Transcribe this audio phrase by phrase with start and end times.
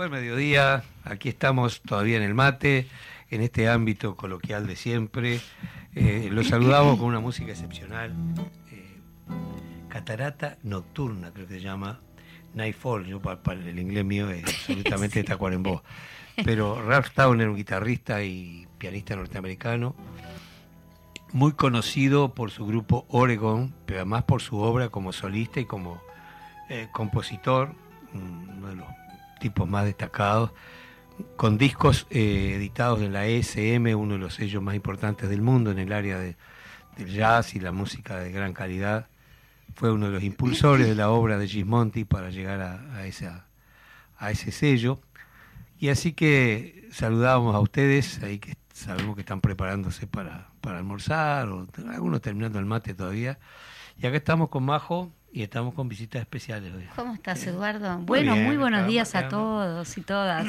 [0.00, 2.88] Buen mediodía, aquí estamos todavía en el mate,
[3.28, 5.42] en este ámbito coloquial de siempre.
[5.94, 8.14] Eh, los saludamos con una música excepcional.
[8.70, 8.98] Eh,
[9.90, 12.00] Catarata Nocturna, creo que se llama.
[12.54, 15.82] Nightfall, yo para, el inglés mío es absolutamente tacuarembó.
[16.46, 19.94] Pero Ralph Towner, un guitarrista y pianista norteamericano,
[21.34, 26.00] muy conocido por su grupo Oregon, pero además por su obra como solista y como
[26.70, 27.74] eh, compositor,
[28.14, 28.99] uno de los
[29.40, 30.52] tipos más destacados,
[31.36, 35.70] con discos eh, editados en la ESM, uno de los sellos más importantes del mundo
[35.72, 36.36] en el área de,
[36.96, 39.08] del jazz y la música de gran calidad.
[39.74, 43.46] Fue uno de los impulsores de la obra de Gismonti para llegar a, esa,
[44.18, 45.00] a ese sello.
[45.78, 51.48] Y así que saludamos a ustedes, ahí que sabemos que están preparándose para, para almorzar,
[51.48, 53.38] o algunos terminando el mate todavía.
[53.96, 56.88] Y acá estamos con Majo, y estamos con visitas especiales hoy.
[56.96, 57.98] ¿Cómo estás, Eduardo?
[57.98, 60.46] bueno, muy buenos días a todos y todas.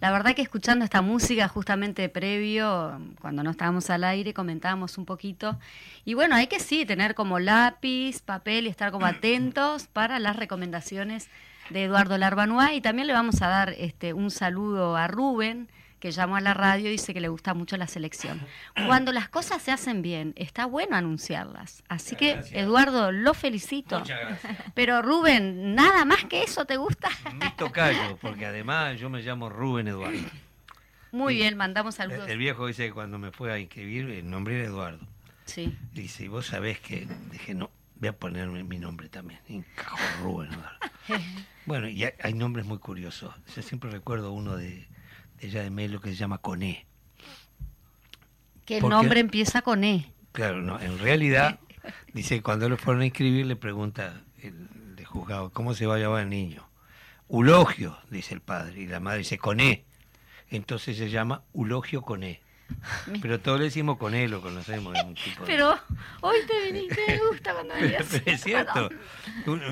[0.00, 5.06] La verdad que escuchando esta música justamente previo, cuando no estábamos al aire, comentábamos un
[5.06, 5.58] poquito.
[6.04, 10.36] Y bueno, hay que sí, tener como lápiz, papel y estar como atentos para las
[10.36, 11.28] recomendaciones
[11.70, 12.74] de Eduardo Larbanua.
[12.74, 16.54] Y también le vamos a dar este, un saludo a Rubén, que llamó a la
[16.54, 18.40] radio y dice que le gusta mucho la selección.
[18.86, 21.82] Cuando las cosas se hacen bien, está bueno anunciarlas.
[21.88, 23.98] Así que, Eduardo, lo felicito.
[24.00, 24.56] Muchas gracias.
[24.74, 27.08] Pero Rubén, nada más que eso te gusta.
[27.34, 30.18] Mi tocayo, porque además yo me llamo Rubén Eduardo.
[31.10, 32.28] Muy bien, mandamos saludos.
[32.28, 35.06] El, viejo dice que cuando me fue a inscribir, el nombre era Eduardo.
[35.46, 35.76] Sí.
[35.92, 39.40] Dice, y vos sabés que, dije, no, voy a ponerme mi nombre también.
[40.22, 40.78] Rubén Eduardo.
[41.66, 43.34] bueno, y hay nombres muy curiosos.
[43.56, 44.86] Yo siempre recuerdo uno de
[45.40, 46.86] ella de Melo que se llama Coné.
[48.64, 50.12] Que el nombre empieza con E.
[50.32, 51.58] Claro, no, en realidad,
[52.12, 54.68] dice, cuando lo fueron a inscribir, le pregunta el,
[55.06, 56.68] juzgado, ¿cómo se va a llamar el niño?
[57.28, 59.84] Ulogio, dice el padre, y la madre dice Coné.
[60.50, 62.40] Entonces se llama Ulogio Coné.
[63.20, 64.94] Pero todos le decimos con él, lo conocemos.
[65.04, 65.78] un tipo Pero
[66.20, 68.12] hoy te viniste, me gusta cuando venías.
[68.24, 68.90] es cierto,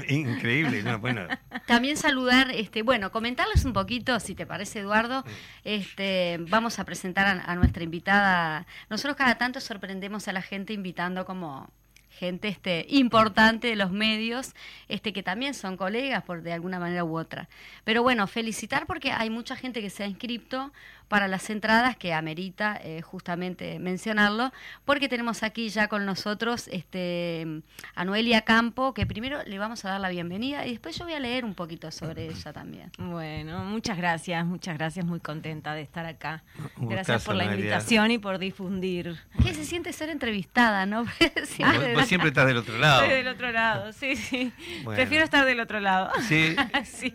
[0.08, 0.82] increíble.
[0.96, 1.26] bueno.
[1.66, 5.24] También saludar, este, bueno, comentarles un poquito, si te parece, Eduardo.
[5.64, 8.66] Este, vamos a presentar a nuestra invitada.
[8.90, 11.70] Nosotros cada tanto sorprendemos a la gente invitando como
[12.16, 14.54] gente este, importante de los medios,
[14.88, 17.48] este, que también son colegas por de alguna manera u otra.
[17.84, 20.72] Pero bueno, felicitar porque hay mucha gente que se ha inscrito
[21.08, 24.52] para las entradas, que amerita eh, justamente mencionarlo,
[24.84, 27.62] porque tenemos aquí ya con nosotros este,
[27.94, 31.14] a Noelia Campo, que primero le vamos a dar la bienvenida y después yo voy
[31.14, 32.90] a leer un poquito sobre ella también.
[32.98, 36.42] Bueno, muchas gracias, muchas gracias, muy contenta de estar acá.
[36.76, 39.16] gracias por la invitación y por difundir.
[39.42, 41.04] ¿Qué se siente ser entrevistada, no?
[41.94, 43.02] vos, siempre estás del otro lado.
[43.02, 44.52] Estoy del otro lado, sí, sí.
[44.84, 46.10] Prefiero estar del otro lado.
[46.26, 46.56] Sí.
[46.84, 47.14] sí.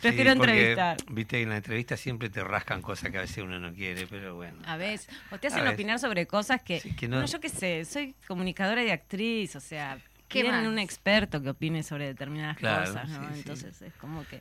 [0.00, 0.96] Prefiero entrevistar.
[1.08, 4.34] Viste, en la entrevista siempre te rascan cosas que a veces uno no quiere, pero
[4.34, 4.58] bueno.
[4.66, 8.82] A veces, o te hacen opinar sobre cosas que, no, yo qué sé, soy comunicadora
[8.82, 9.98] y actriz, o sea,
[10.30, 13.34] quieren un experto que opine sobre determinadas cosas, ¿no?
[13.34, 14.40] Entonces es como que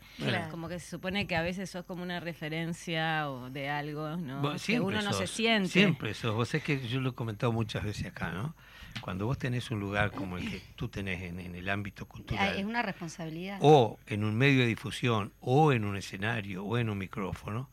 [0.51, 4.55] como que se supone que a veces sos como una referencia o de algo, ¿no?
[4.65, 5.69] que uno no se siente.
[5.69, 6.35] Siempre sos.
[6.35, 8.55] Vos es que yo lo he comentado muchas veces acá, ¿no?
[9.01, 12.57] Cuando vos tenés un lugar como el que tú tenés en, en el ámbito cultural.
[12.57, 13.57] Es una responsabilidad.
[13.61, 17.69] O en un medio de difusión, o en un escenario, o en un micrófono,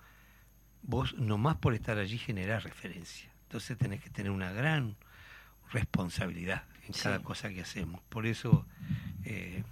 [0.87, 3.29] vos nomás por estar allí generás referencia.
[3.45, 4.97] Entonces tenés que tener una gran
[5.73, 8.01] responsabilidad en cada cosa que hacemos.
[8.09, 8.65] Por eso
[9.25, 9.63] eh,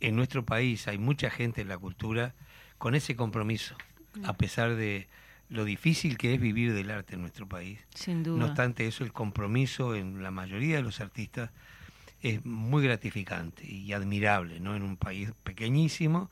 [0.00, 2.34] en nuestro país hay mucha gente en la cultura
[2.78, 3.76] con ese compromiso,
[4.14, 4.26] mm.
[4.26, 5.08] a pesar de
[5.48, 7.80] lo difícil que es vivir del arte en nuestro país.
[7.94, 8.38] Sin duda.
[8.38, 11.50] No obstante eso, el compromiso en la mayoría de los artistas
[12.22, 14.76] es muy gratificante y admirable, ¿no?
[14.76, 16.30] En un país pequeñísimo,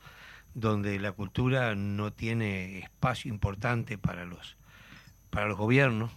[0.53, 4.57] donde la cultura no tiene espacio importante para los,
[5.29, 6.11] para los gobiernos,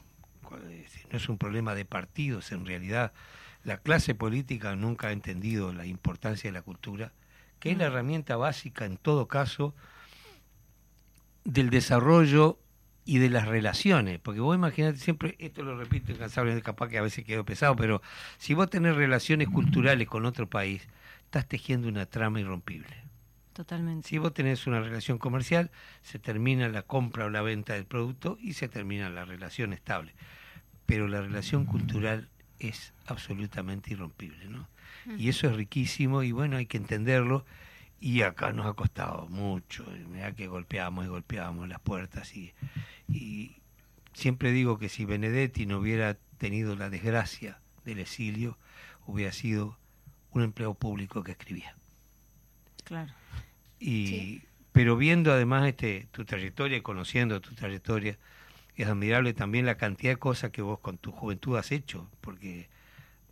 [1.10, 3.12] no es un problema de partidos, en realidad
[3.64, 7.12] la clase política nunca ha entendido la importancia de la cultura,
[7.60, 7.92] que es la mm.
[7.92, 9.74] herramienta básica en todo caso
[11.44, 12.58] del desarrollo
[13.04, 17.02] y de las relaciones, porque vos imaginate siempre, esto lo repito incansablemente, capaz que a
[17.02, 18.00] veces quedo pesado, pero
[18.38, 20.86] si vos tenés relaciones culturales con otro país,
[21.24, 23.01] estás tejiendo una trama irrompible.
[23.52, 24.08] Totalmente.
[24.08, 25.70] Si vos tenés una relación comercial,
[26.02, 30.14] se termina la compra o la venta del producto y se termina la relación estable.
[30.86, 32.28] Pero la relación cultural
[32.58, 34.68] es absolutamente irrompible, ¿no?
[35.18, 37.44] Y eso es riquísimo y bueno, hay que entenderlo.
[38.00, 42.52] Y acá nos ha costado mucho, mira que golpeamos y golpeamos las puertas y,
[43.08, 43.62] y
[44.12, 48.58] siempre digo que si Benedetti no hubiera tenido la desgracia del exilio,
[49.06, 49.78] hubiera sido
[50.32, 51.76] un empleo público que escribía.
[52.84, 53.12] Claro.
[53.82, 58.16] Y pero viendo además este, tu trayectoria y conociendo tu trayectoria,
[58.74, 62.68] es admirable también la cantidad de cosas que vos con tu juventud has hecho, porque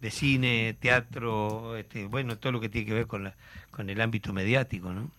[0.00, 3.34] de cine, teatro, este, bueno, todo lo que tiene que ver con, la,
[3.70, 5.10] con el ámbito mediático, ¿no?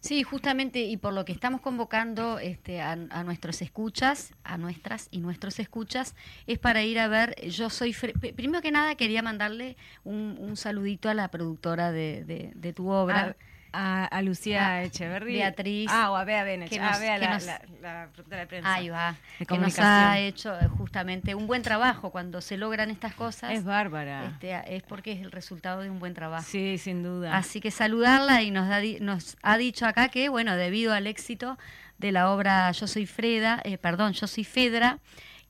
[0.00, 5.18] Sí, justamente, y por lo que estamos convocando este, a, nuestros escuchas, a nuestras y
[5.18, 6.14] nuestros escuchas,
[6.46, 7.94] es para ir a ver, yo soy,
[8.36, 13.36] primero que nada quería mandarle un, saludito a la productora de, de, tu obra.
[13.36, 13.44] Ah,
[13.76, 15.34] a, Lucía Echeverri.
[15.34, 15.90] Beatriz.
[15.92, 16.68] Ah, o a Bea Benech.
[16.68, 17.38] Que ah, Bea, la,
[17.80, 18.74] la, de prensa.
[18.74, 19.16] Ahí va.
[19.46, 23.52] que nos ha hecho eh, justamente un buen trabajo cuando se logran estas cosas.
[23.52, 24.26] Es bárbara.
[24.26, 26.46] Este, es porque es el resultado de un buen trabajo.
[26.48, 27.36] Sí, sin duda.
[27.36, 28.66] Así que saludarla y nos,
[29.00, 31.58] nos ha dicho acá que, bueno, debido al éxito
[31.98, 34.98] de la obra Yo soy Freda, eh, perdón, Yo soy Fedra,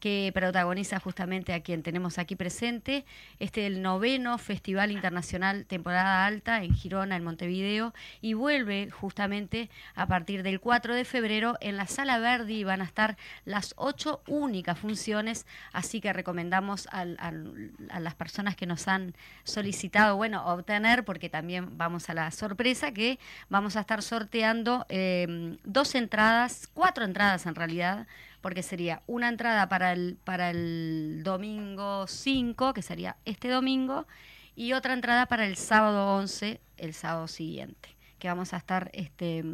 [0.00, 3.04] que protagoniza justamente a quien tenemos aquí presente.
[3.38, 9.70] Este es el noveno Festival Internacional Temporada Alta en Girona, en Montevideo, y vuelve justamente
[9.94, 12.64] a partir del 4 de febrero en la Sala Verdi.
[12.64, 18.88] Van a estar las ocho únicas funciones, así que recomendamos a, las personas que nos
[18.88, 24.84] han solicitado, bueno, obtener, porque también vamos a la sorpresa que vamos a estar sorteando
[24.88, 28.06] eh, dos entradas, cuatro entradas en realidad,
[28.40, 34.06] porque sería una entrada para el, para el domingo 5, que sería este domingo,
[34.54, 39.44] y otra entrada para el sábado 11, el sábado siguiente que vamos a estar este,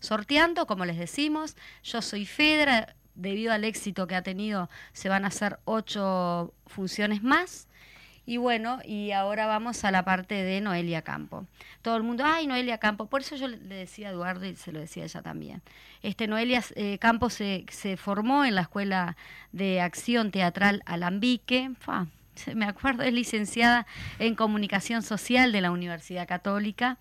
[0.00, 1.54] sorteando, como les decimos.
[1.82, 7.22] Yo soy Fedra, debido al éxito que ha tenido, se van a hacer ocho funciones
[7.22, 7.65] más.
[8.26, 11.46] Y bueno, y ahora vamos a la parte de Noelia Campo.
[11.80, 13.06] Todo el mundo, ay, Noelia Campo.
[13.06, 15.62] Por eso yo le decía a Eduardo y se lo decía ella también.
[16.02, 19.16] Este Noelia eh, Campo se, se, formó en la Escuela
[19.52, 21.70] de Acción Teatral Alambique.
[22.54, 23.86] me acuerdo, es licenciada
[24.18, 26.98] en Comunicación Social de la Universidad Católica.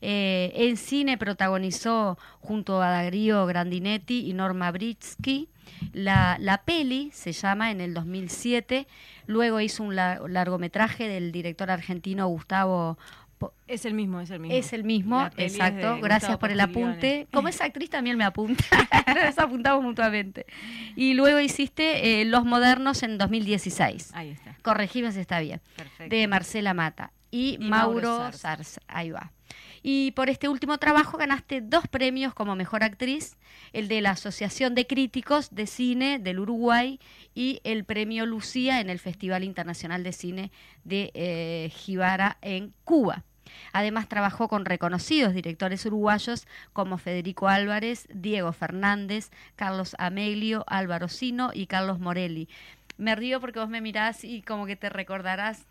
[0.00, 5.48] Eh, en cine protagonizó junto a Darío Grandinetti y Norma Britsky
[5.92, 8.86] la, la peli, se llama, en el 2007.
[9.26, 12.98] Luego hizo un largometraje del director argentino Gustavo
[13.66, 14.56] es el mismo, es el mismo.
[14.56, 15.98] Es el mismo, exacto.
[16.00, 17.26] Gracias por el apunte.
[17.32, 18.64] Como es actriz también me apunta.
[19.24, 20.46] Nos apuntamos mutuamente.
[20.96, 24.12] Y luego hiciste eh, Los Modernos en 2016.
[24.14, 24.56] Ahí está.
[24.62, 25.60] Corregime si está bien.
[25.76, 26.14] Perfecto.
[26.14, 27.12] De Marcela Mata.
[27.30, 28.38] Y, Mauro, Mauro
[28.88, 29.32] Ahí va.
[29.82, 33.36] Y por este último trabajo ganaste dos premios como mejor actriz,
[33.72, 37.00] el de la Asociación de Críticos de Cine del Uruguay
[37.34, 40.52] y el premio Lucía en el Festival Internacional de Cine
[40.84, 41.72] de eh,
[42.42, 43.24] en Cuba.
[43.72, 51.50] Además trabajó con reconocidos directores uruguayos como Federico Álvarez, Diego Fernández, Carlos Amelio, Álvaro Sino
[51.52, 52.48] y Carlos Morelli.
[52.98, 55.66] Me río porque vos me mirás y como que te recordarás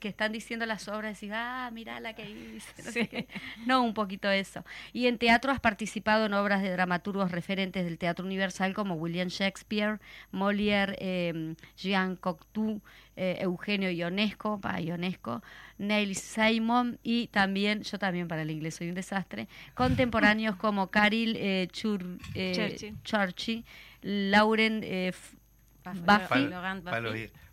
[0.00, 3.28] que están diciendo las obras y ah, mira la que hice.
[3.66, 4.64] No, un poquito eso.
[4.92, 9.28] Y en teatro has participado en obras de dramaturgos referentes del teatro universal como William
[9.28, 10.00] Shakespeare,
[10.32, 12.80] Molière, eh, Jean Cocteau,
[13.16, 15.42] eh, Eugenio Ionesco, para Ionesco,
[15.80, 21.36] Neil Simon y también, yo también para el inglés soy un desastre, contemporáneos como Caril
[21.36, 23.64] eh, Chur, eh, Churchy,
[24.02, 25.12] Lauren eh,
[25.84, 26.50] Buffy,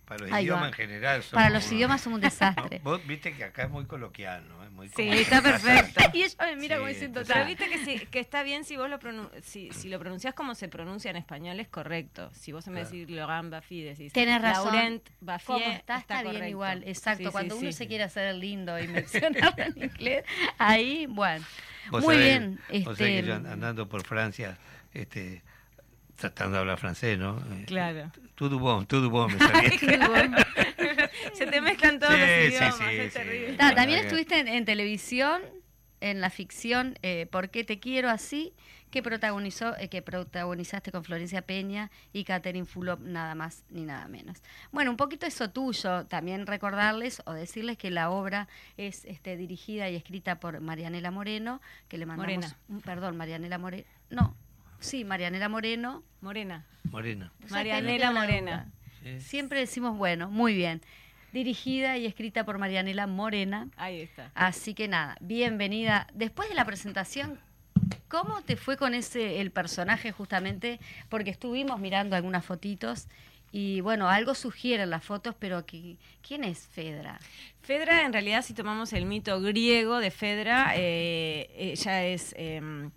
[0.07, 1.23] para los idiomas en general.
[1.31, 2.79] Para los idiomas somos un desastre.
[2.81, 4.63] vos viste que acá es muy coloquial, ¿no?
[4.63, 6.01] Es muy sí, está perfecto.
[6.13, 8.99] y ella me mira como diciendo, pero viste que, que está bien si vos lo,
[9.43, 12.31] si, si lo pronunciás como se pronuncia en español, es correcto.
[12.33, 14.73] Si vos en vez de decir Logan Bafi decís Tenés razón.
[14.73, 16.83] Laurent Bafi, está, está, bien igual.
[16.85, 17.31] Exacto.
[17.31, 20.23] Cuando uno se quiere hacer el lindo y mencionarlo en inglés,
[20.57, 21.45] ahí, bueno.
[21.91, 22.59] Muy bien.
[22.69, 24.57] Este, o sea que yo andando por Francia,
[24.93, 25.43] este
[26.15, 27.39] tratando de hablar francés, ¿no?
[27.67, 28.11] Claro.
[28.37, 29.39] Todo bon, todo bon, me
[31.33, 33.57] Se te mezclan todos los idiomas, es terrible.
[33.57, 35.41] también estuviste en, televisión,
[36.01, 38.53] en la ficción eh, ¿Por qué te quiero así?
[38.91, 44.07] que protagonizó, eh, que protagonizaste con Florencia Peña y Catherine Fulop, nada más ni nada
[44.07, 44.37] menos.
[44.71, 49.89] Bueno, un poquito eso tuyo, también recordarles o decirles que la obra es este, dirigida
[49.89, 52.81] y escrita por Marianela Moreno, que le mandamos, Morena.
[52.85, 54.35] perdón, Marianela Moreno, no,
[54.79, 56.03] Sí, Marianela Moreno.
[56.21, 56.65] Morena.
[56.85, 57.31] Morena.
[57.49, 58.71] Marianela Morena.
[59.19, 60.81] Siempre decimos, bueno, muy bien.
[61.33, 63.69] Dirigida y escrita por Marianela Morena.
[63.77, 64.31] Ahí está.
[64.35, 66.07] Así que nada, bienvenida.
[66.13, 67.39] Después de la presentación,
[68.07, 70.79] ¿cómo te fue con ese el personaje justamente?
[71.09, 73.07] Porque estuvimos mirando algunas fotitos
[73.51, 77.19] y bueno, algo sugieren las fotos, pero ¿quién es Fedra?
[77.61, 82.91] Fedra, en realidad, si tomamos el mito griego de Fedra, eh, ella es em,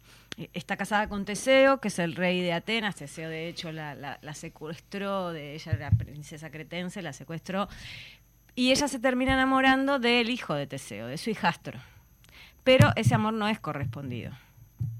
[0.53, 2.97] está casada con Teseo, que es el rey de Atenas.
[2.97, 7.69] Teseo, de hecho, la, secuestró, de ella era princesa cretense, la secuestró.
[8.55, 11.81] Y ella se termina enamorando del hijo de Teseo, de su hijastro.
[12.65, 14.33] Pero ese amor no es correspondido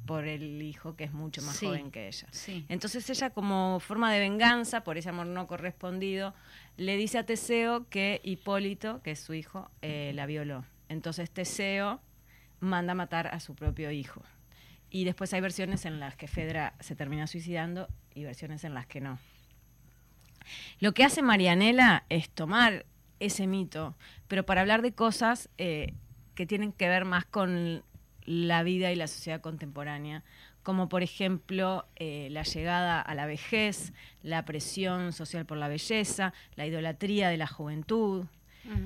[0.07, 2.27] por el hijo que es mucho más joven que ella.
[2.69, 6.35] Entonces ella como forma de venganza por ese amor no correspondido,
[6.77, 10.65] le dice a Teseo que Hipólito, que es su hijo, eh, la violó.
[10.89, 12.01] Entonces Teseo
[12.59, 14.23] manda a matar a su propio hijo.
[14.91, 18.87] Y después hay versiones en las que Fedra se termina suicidando y versiones en las
[18.87, 19.19] que no.
[20.81, 22.87] Lo que hace Marianela es tomar
[23.21, 23.95] ese mito,
[24.29, 25.95] pero para hablar de cosas eh,
[26.35, 27.85] que tienen que ver más con
[28.25, 30.25] la vida y la sociedad contemporánea,
[30.63, 33.93] como por ejemplo eh, la llegada a la vejez,
[34.23, 38.27] la presión social por la belleza, la idolatría de la juventud,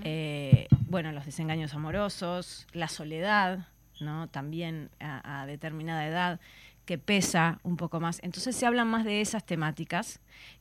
[0.03, 3.67] eh, bueno, los desengaños amorosos, la soledad,
[4.01, 4.29] ¿no?
[4.29, 6.41] También a, determinada edad,
[6.85, 8.21] que pesa un poco más.
[8.23, 10.21] Entonces se hablan más de esas temáticas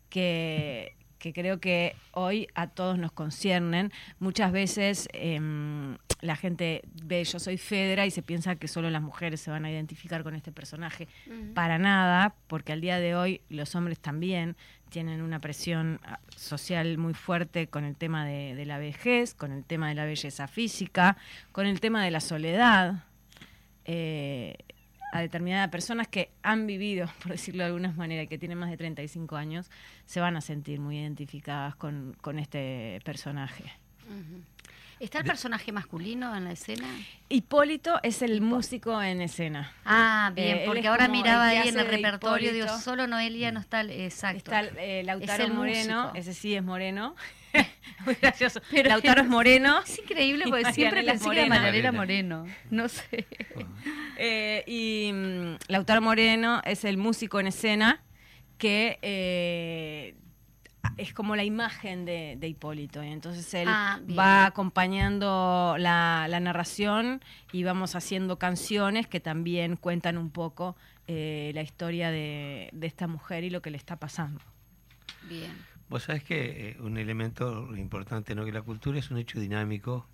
[0.10, 3.92] que, creo que hoy a todos nos conciernen.
[4.20, 9.02] Muchas veces em, la gente ve yo soy Fedra y se piensa que solo las
[9.02, 11.08] mujeres se van a identificar con este personaje.
[11.54, 14.56] Para nada, porque al día de hoy los hombres también
[14.90, 19.66] tienen una presión ah, social muy fuerte con el tema de la vejez, con el
[19.66, 21.18] tema de la belleza física,
[21.52, 23.04] con el tema de la soledad.
[23.86, 24.56] Eh,
[25.14, 28.78] a determinadas personas que han vivido, por decirlo de alguna manera, que tienen más de
[28.78, 29.70] 35 años,
[30.06, 33.64] se van a sentir muy identificadas con, este personaje.
[35.00, 36.88] ¿Está el personaje masculino en la escena?
[37.30, 39.72] Hipólito es el músico en escena.
[39.86, 43.82] Ah, bien, eh, porque ahora miraba ahí en el repertorio, digo, solo Noelia no está,
[43.82, 44.38] exacto.
[44.38, 47.16] Está eh, Lautaro Moreno, ese sí es moreno.
[48.06, 48.62] Muy gracioso.
[48.72, 49.82] Pero Lautaro es moreno.
[49.86, 51.42] Es increíble porque siempre pensé que
[51.78, 52.46] era Moreno.
[52.70, 53.26] No sé.
[54.18, 58.04] Eh, y mm, Lautaro Moreno es el músico en escena
[58.58, 60.16] que eh,
[60.98, 63.04] es como la imagen de, Hipólito.
[63.04, 70.18] Y entonces él ah, va acompañando la, narración y vamos haciendo canciones que también cuentan
[70.18, 70.76] un poco
[71.08, 74.42] eh, la historia de, de esta mujer y lo que le está pasando.
[75.24, 75.73] Bien.
[75.90, 78.46] Vos sabés que eh, un elemento importante, ¿no?
[78.46, 80.08] Que la cultura es un hecho dinámico,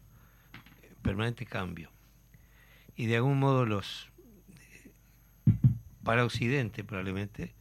[1.02, 1.90] permanente cambio.
[2.96, 4.10] Y de algún modo los
[6.04, 7.54] para Occidente probablemente,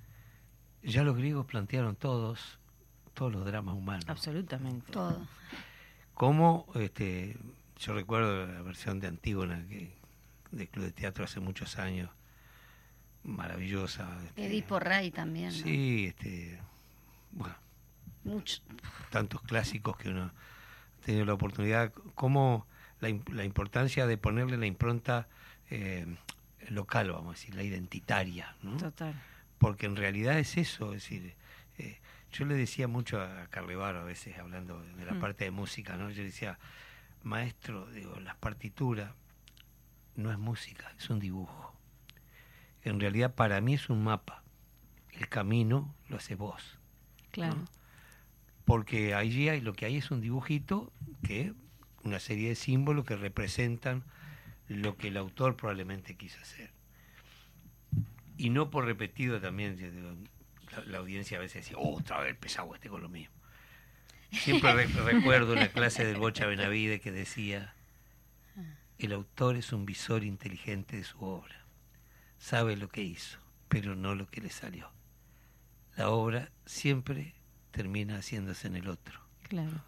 [0.83, 2.59] ya los griegos plantearon todos,
[3.15, 4.05] todos los dramas humanos.
[4.09, 4.91] Absolutamente.
[4.91, 5.27] Todo.
[6.15, 7.37] Como este,
[7.79, 9.99] yo recuerdo la versión de Antígona que
[10.51, 12.11] del Club de Teatro hace muchos años,
[13.23, 14.09] maravillosa.
[14.25, 15.53] Este, Edipo Rey también.
[15.53, 16.59] Sí, este,
[17.33, 17.55] bueno,
[19.11, 22.67] tantos clásicos que uno ha tenido la oportunidad, como
[23.01, 25.29] la, la importancia de ponerle la impronta
[25.71, 26.07] eh,
[26.69, 28.55] local, vamos a decir, la identitaria.
[28.79, 29.15] Total.
[29.59, 31.35] Porque en realidad es eso, es decir,
[31.79, 31.99] eh,
[32.33, 35.21] yo le decía mucho a Carlevaro a veces, hablando de la mm.
[35.21, 36.11] parte de música, ¿no?
[36.11, 36.59] yo le decía,
[37.23, 39.13] maestro, digo, las partituras
[40.17, 41.75] no es música, es un dibujo.
[42.83, 44.43] En realidad para mí es un mapa.
[45.13, 46.79] El camino lo hace vos.
[47.31, 47.65] Claro
[48.69, 51.55] porque allí hay, lo que hay es un dibujito que
[52.03, 54.05] una serie de símbolos que representan
[54.67, 56.71] lo que el autor probablemente quiso hacer.
[58.37, 60.29] Y no por repetido también,
[60.87, 63.35] la, audiencia a veces decía, oh, otra vez pesado este con lo mismo.
[64.33, 67.75] Siempre recuerdo una clase del Bocha Benavide que decía,
[68.99, 71.65] el autor es un visor inteligente de su obra,
[72.37, 73.39] sabe lo que hizo,
[73.71, 74.93] pero no lo que le salió.
[75.97, 77.38] La obra siempre
[77.71, 79.21] termina haciéndose en el otro.
[79.43, 79.83] Claro.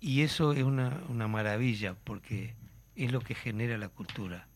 [0.00, 2.54] Y eso es una, una maravilla porque
[2.94, 4.46] es lo que genera la cultura,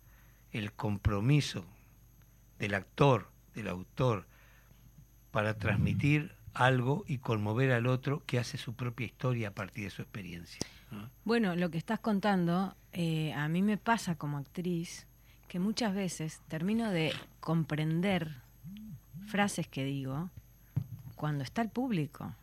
[0.53, 1.65] el compromiso
[2.59, 4.27] del actor, del autor,
[5.31, 9.91] para transmitir algo y conmover al otro que hace su propia historia a partir de
[9.91, 10.61] su experiencia.
[11.25, 15.07] Bueno, lo que estás contando, eh, a mí me pasa como actriz
[15.47, 18.37] que muchas veces termino de comprender
[19.27, 20.31] frases que digo
[21.19, 22.35] cuando está el público.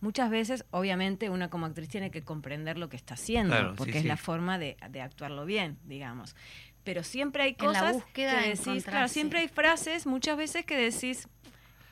[0.00, 4.04] Muchas veces, obviamente, una como actriz tiene que comprender lo que está haciendo, porque es
[4.04, 6.36] la forma de, actuarlo bien, digamos.
[6.82, 11.26] Pero siempre hay cosas que decís, claro, siempre hay frases, muchas veces que decís,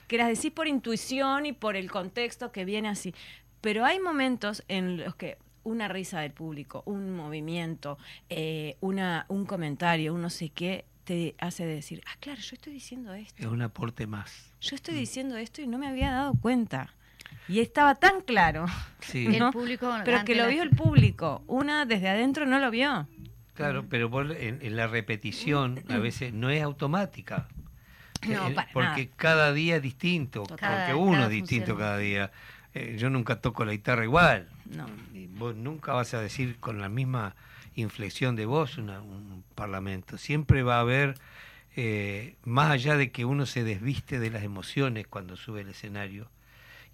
[0.08, 3.14] que las decís por intuición y por el contexto que viene así.
[3.62, 7.96] Pero hay momentos en los que una risa del público, un movimiento,
[8.28, 12.72] eh, una, un comentario, un no sé qué, te hace decir, ah, claro, yo estoy
[12.72, 13.42] diciendo esto.
[13.42, 14.52] Es un aporte más.
[14.60, 16.94] Yo estoy diciendo esto y no me había dado cuenta.
[17.48, 18.66] Y estaba tan claro.
[19.00, 19.26] Sí.
[19.36, 21.42] El público pero que lo vio el público.
[21.46, 23.08] Una desde adentro no lo vio.
[23.54, 27.48] Claro, pero en, la repetición a veces no es automática.
[28.26, 32.30] No, eh, porque cada día es distinto, porque uno es distinto cada día.
[32.72, 34.48] Eh, yo nunca toco la guitarra igual.
[34.70, 34.86] No.
[35.12, 37.34] Y vos nunca vas a decir con la misma
[37.74, 40.18] inflexión de voz un parlamento.
[40.18, 41.14] Siempre va a haber
[41.74, 46.30] eh, más allá de que uno se desviste de las emociones cuando sube al escenario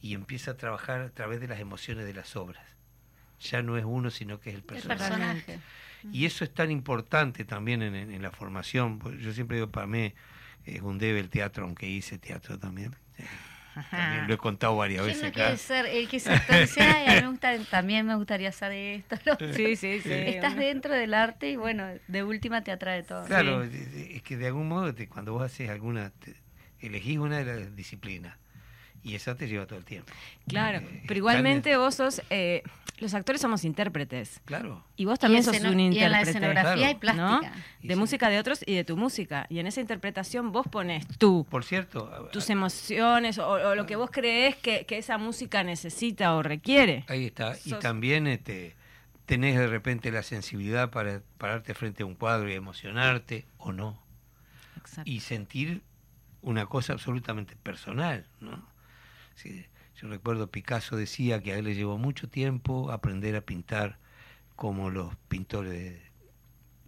[0.00, 2.64] y empieza a trabajar a través de las emociones de las obras.
[3.40, 5.60] Ya no es uno, sino que es el personaje.
[6.12, 9.00] Y eso es tan importante también en, la formación.
[9.20, 10.14] Yo siempre digo, para mí
[10.64, 12.94] es un debe el teatro, aunque hice teatro también.
[13.90, 15.22] También lo he contado varias veces.
[15.22, 15.56] No acá.
[15.56, 19.16] ser el que se me también me gustaría hacer esto.
[19.54, 20.12] Sí, sí, sí.
[20.12, 23.24] Estás dentro del arte y bueno, de última te atrae todo.
[23.24, 26.12] Claro, es que de algún modo cuando vos haces alguna,
[26.80, 28.36] elegís una de las disciplinas
[29.02, 30.12] y esa te lleva todo el tiempo.
[30.46, 32.62] Claro, eh, pero igualmente vos sos, eh,
[32.98, 34.40] los actores somos intérpretes.
[34.44, 34.84] Claro.
[34.96, 35.98] Y vos también sos un intérprete.
[35.98, 37.52] Y en la escenografía y plástica.
[37.82, 39.46] De música de otros y de tu música.
[39.48, 41.46] Y en esa interpretación vos pones tú.
[41.48, 42.28] Por cierto.
[42.32, 47.04] Tus emociones o, lo que vos crees que, esa música necesita o requiere.
[47.08, 47.54] Ahí está.
[47.64, 48.74] Y también este,
[49.26, 54.02] tenés de repente la sensibilidad para pararte frente a un cuadro y emocionarte o no.
[54.76, 55.08] Exacto.
[55.08, 55.82] Y sentir
[56.42, 58.67] una cosa absolutamente personal, ¿no?
[59.44, 63.98] Yo recuerdo Picasso decía que a él le llevó mucho tiempo aprender a pintar
[64.56, 66.00] como los pintores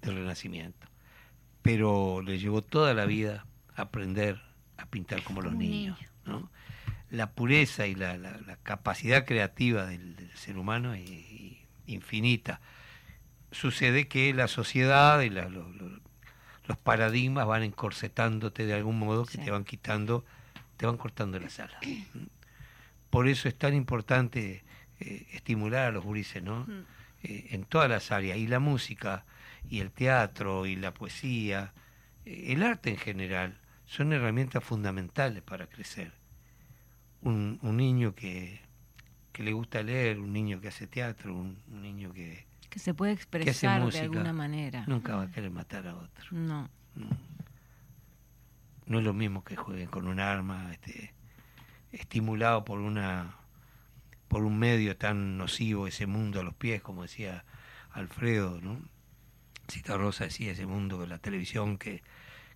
[0.02, 0.86] del Renacimiento,
[1.62, 4.40] pero le llevó toda la vida aprender
[4.76, 5.98] a pintar como los niños.
[7.10, 8.18] La pureza y la,
[8.62, 11.08] capacidad creativa del, ser humano es
[11.86, 12.60] infinita.
[13.50, 15.48] Sucede que la sociedad y los,
[16.84, 20.24] paradigmas van encorsetándote de algún modo que te van quitando,
[20.76, 21.78] te van cortando la sala.
[23.10, 24.62] Por eso es tan importante
[25.00, 26.66] eh, estimular a los gurises, ¿no?
[27.22, 29.24] Eh, en todas las áreas, y la música,
[29.68, 31.74] y el teatro, y la poesía,
[32.24, 36.12] eh, el arte en general, son herramientas fundamentales para crecer.
[37.22, 38.60] Un, niño que,
[39.34, 42.46] le gusta leer, un niño que hace teatro, un, niño que...
[42.70, 44.84] Que se puede expresar de alguna manera.
[44.86, 46.26] Nunca va a querer matar a otro.
[46.30, 46.70] No.
[46.94, 47.08] no.
[48.86, 51.12] No es lo mismo que jueguen con un arma, este,
[51.92, 53.36] estimulado por una
[54.28, 57.44] por un medio tan nocivo, ese mundo a los pies, como decía
[57.90, 58.80] Alfredo, ¿no?
[59.68, 62.04] Cita Rosa decía ese mundo de la televisión que,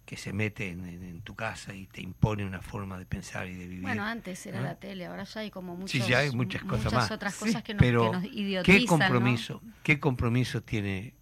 [0.04, 3.66] que se mete en, tu casa y te impone una forma de pensar y de
[3.66, 3.82] vivir.
[3.82, 6.92] Bueno, antes era la tele, ahora ya hay como muchos, sí, ya hay muchas cosas
[6.92, 7.10] más.
[7.10, 8.80] otras cosas que, nos, Pero, idiotizan.
[8.80, 11.14] ¿qué compromiso, ¿qué compromiso tiene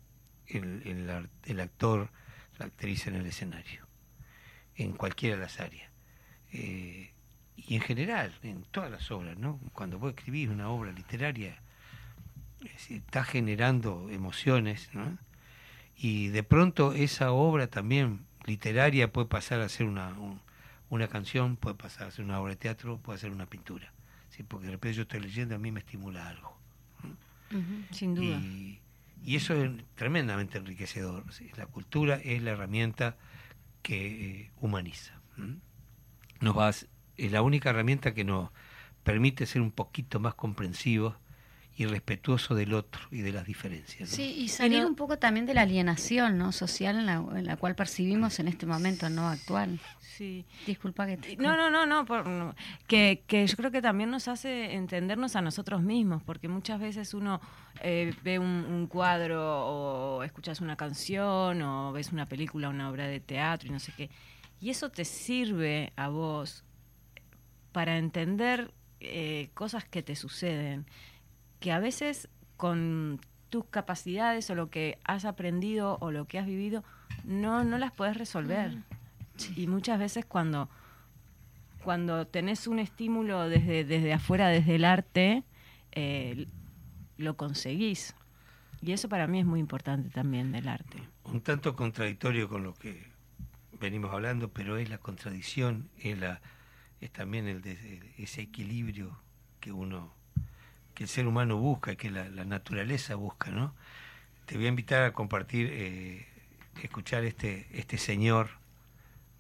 [0.47, 2.11] el, el, el, actor,
[2.59, 3.87] la actriz en el escenario?
[4.75, 5.91] En cualquiera de las áreas.
[6.53, 7.12] Eh,
[7.57, 9.61] y en general, en todas las obras, ¿no?
[9.73, 11.57] Cuando vos escribís una obra literaria,
[12.89, 15.19] está generando emociones, ¿no?
[15.97, 20.15] Y de pronto esa obra también literaria puede pasar a ser una,
[20.89, 23.93] una canción, puede pasar a ser una obra de teatro, puede ser una pintura.
[24.31, 24.43] ¿sí?
[24.43, 26.57] Porque de repente yo estoy leyendo, a mí me estimula algo.
[27.91, 28.39] sin duda.
[28.39, 28.81] Y,
[29.25, 31.25] eso es tremendamente enriquecedor.
[31.57, 33.17] La cultura es la herramienta
[33.83, 35.21] que eh, humaniza.
[36.41, 36.73] Nos va
[37.27, 38.51] es la única herramienta que nos
[39.03, 41.15] permite ser un poquito más comprensivos
[41.75, 44.11] y respetuoso del otro y de las diferencias.
[44.11, 46.53] Sí, y salir un poco también de la alienación ¿no?
[46.53, 49.81] social en la, en la, cual percibimos en este momento no actual.
[50.01, 50.45] Sí.
[50.67, 51.37] Disculpa que te...
[51.37, 52.55] No, no, no, no,
[52.87, 57.15] que, que, yo creo que también nos hace entendernos a nosotros mismos, porque muchas veces
[57.15, 57.41] uno
[57.81, 63.07] eh, ve un, un, cuadro o escuchas una canción o ves una película, una obra
[63.07, 64.11] de teatro y no sé qué,
[64.61, 66.65] y eso te sirve a vos
[67.73, 70.87] para entender eh, cosas que te suceden,
[71.61, 76.47] que a veces con tus capacidades o lo que has aprendido o lo que has
[76.47, 76.85] vivido,
[77.25, 78.79] no, no las puedes resolver.
[79.57, 80.69] Y muchas veces cuando,
[81.85, 85.43] cuando tenés un estímulo desde, desde afuera, desde el arte,
[85.93, 86.47] eh,
[87.17, 88.15] lo conseguís.
[88.81, 90.99] Y eso para mí es muy importante también del arte.
[91.25, 93.05] Un tanto contradictorio con lo que
[93.81, 96.41] venimos hablando, pero es la contradicción, es la
[97.03, 99.19] es también el de ese equilibrio
[99.59, 100.15] que uno,
[100.95, 103.75] que el ser humano busca, que la, naturaleza busca, ¿no?
[104.47, 106.27] Te voy a invitar a compartir, eh,
[106.81, 108.51] escuchar este, este señor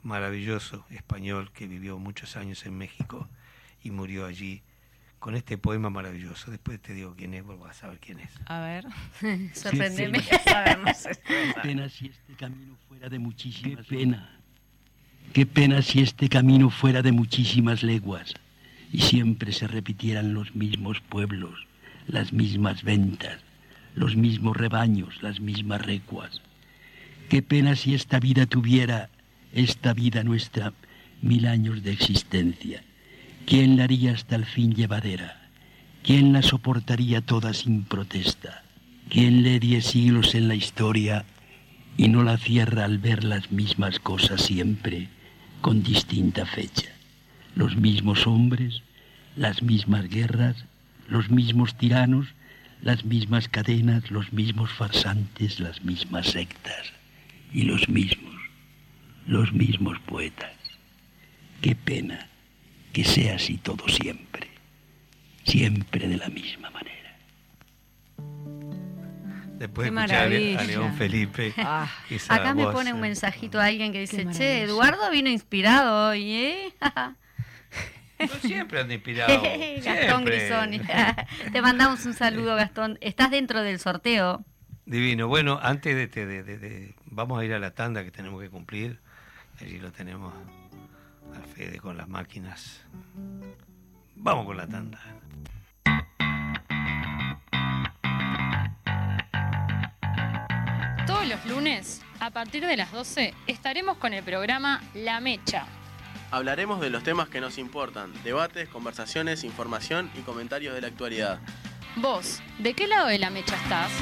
[0.02, 3.28] maravilloso español que vivió muchos años en México
[3.80, 4.64] y murió allí
[5.20, 6.50] con este poema maravilloso.
[6.50, 8.32] Después te digo quién es, vos vas a saber quién es.
[8.46, 8.86] A ver,
[9.54, 10.20] sorprendeme.
[11.62, 14.41] pena si este camino fuera de muchísima pena
[15.32, 18.34] Qué pena si este camino fuera de muchísimas leguas
[18.92, 21.66] y siempre se repitieran los mismos pueblos,
[22.06, 23.38] las mismas ventas,
[23.94, 26.42] los mismos rebaños, las mismas recuas.
[27.30, 29.08] Qué pena si esta vida tuviera,
[29.54, 30.74] esta vida nuestra,
[31.22, 32.82] mil años de existencia.
[33.46, 35.48] ¿Quién la haría hasta el fin llevadera?
[36.02, 38.64] ¿Quién la soportaría toda sin protesta?
[39.08, 41.24] ¿Quién le diera siglos en la historia
[41.96, 45.08] y no la cierra al ver las mismas cosas siempre,
[45.60, 46.90] con distinta fecha.
[47.54, 48.82] Los mismos hombres,
[49.36, 50.64] las mismas guerras,
[51.08, 52.28] los mismos tiranos,
[52.82, 56.92] las mismas cadenas, los mismos farsantes, las mismas sectas
[57.52, 58.34] y los mismos,
[59.26, 60.56] los mismos poetas.
[61.60, 62.28] Qué pena
[62.92, 64.48] que sea así todo siempre,
[65.44, 66.91] siempre de la misma manera.
[69.62, 71.54] Después de escuchar a León Felipe.
[71.58, 71.88] Ah,
[72.28, 76.74] acá me pone un mensajito a alguien que dice, che, Eduardo vino inspirado hoy, ¿eh?
[78.18, 79.40] Yo siempre ando inspirado.
[79.84, 80.80] Gastón Grisoni.
[81.52, 82.98] Te mandamos un saludo, Gastón.
[83.00, 84.44] ¿Estás dentro del sorteo?
[84.84, 85.28] Divino.
[85.28, 88.98] Bueno, antes de, de, de, Vamos a ir a la tanda que tenemos que cumplir.
[89.60, 90.34] Allí lo tenemos
[91.36, 92.84] a Fede con las máquinas.
[94.16, 94.98] Vamos con la tanda.
[101.06, 105.66] Todos los lunes, a partir de las 12, estaremos con el programa La Mecha
[106.32, 111.40] Hablaremos de los temas que nos importan, debates, conversaciones, información y comentarios de la actualidad.
[111.96, 113.92] Vos, ¿de qué lado de la mecha estás?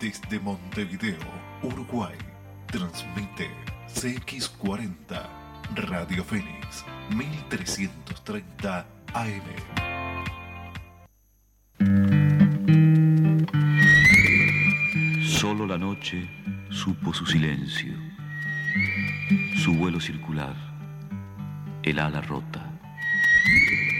[0.00, 1.20] Desde Montevideo,
[1.62, 2.18] Uruguay,
[2.66, 3.48] transmite
[3.94, 5.28] CX40
[5.76, 9.93] Radio Fénix 1330 AM.
[15.44, 16.26] Solo la noche
[16.70, 17.92] supo su silencio,
[19.62, 20.54] su vuelo circular,
[21.82, 22.66] el ala rota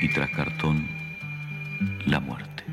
[0.00, 0.88] y tras cartón
[2.06, 2.64] la muerte.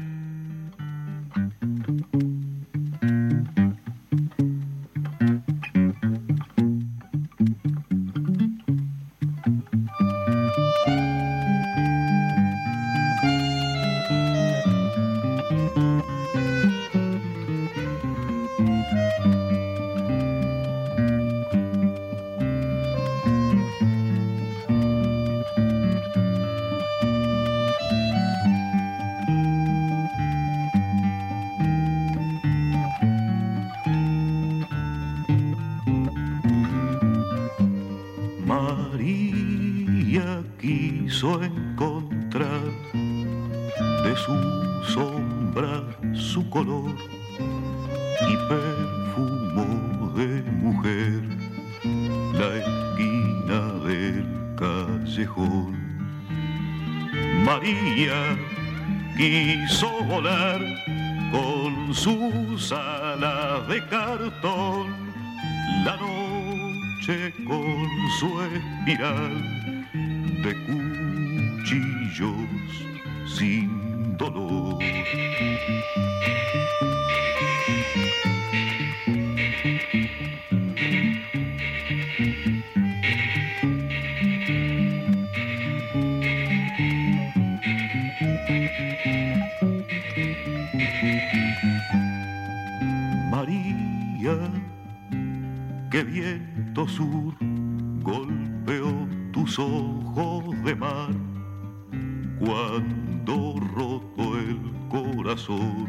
[102.44, 105.88] Cuando roto el corazón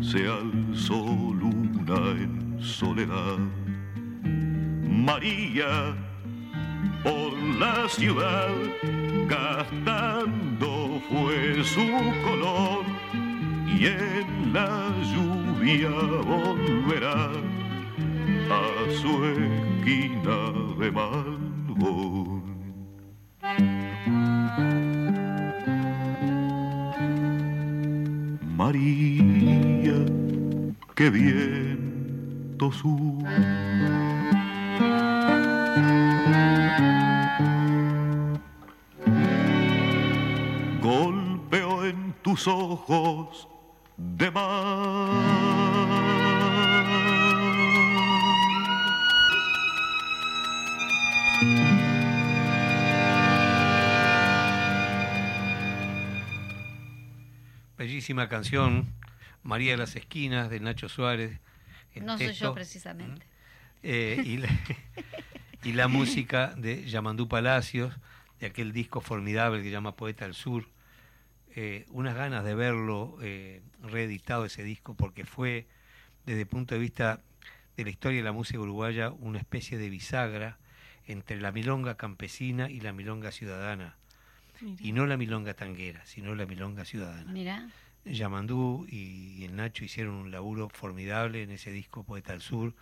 [0.00, 1.04] se alzó
[1.34, 3.38] luna en soledad.
[4.88, 5.94] María
[7.04, 8.50] por la ciudad
[9.28, 11.86] gastando fue su
[12.24, 12.84] color
[13.66, 15.90] y en la lluvia
[16.32, 17.30] volverá
[18.50, 22.37] a su esquina de Malbón.
[30.98, 33.22] Qué viento sur.
[40.82, 43.48] Golpeo en tus ojos
[43.96, 45.68] de mar.
[57.76, 58.97] bellísima canción,
[59.42, 61.40] María de las Esquinas, de Nacho Suárez.
[61.96, 63.26] No soy yo precisamente.
[63.82, 64.22] Eh,
[65.64, 67.94] y, la, música de Yamandú Palacios,
[68.40, 70.68] de aquel disco formidable que llama Poeta del Sur.
[71.54, 75.66] Eh, unas ganas de verlo eh, reeditado ese disco, porque fue,
[76.26, 77.20] desde el punto de vista
[77.76, 80.58] de la historia de la música uruguaya, una especie de bisagra
[81.06, 83.96] entre la milonga campesina y la milonga ciudadana.
[84.80, 87.32] Y no la milonga tanguera, sino la milonga ciudadana.
[88.04, 92.74] Yamandú y el Nacho hicieron un laburo formidable en ese disco Poeta al Sur,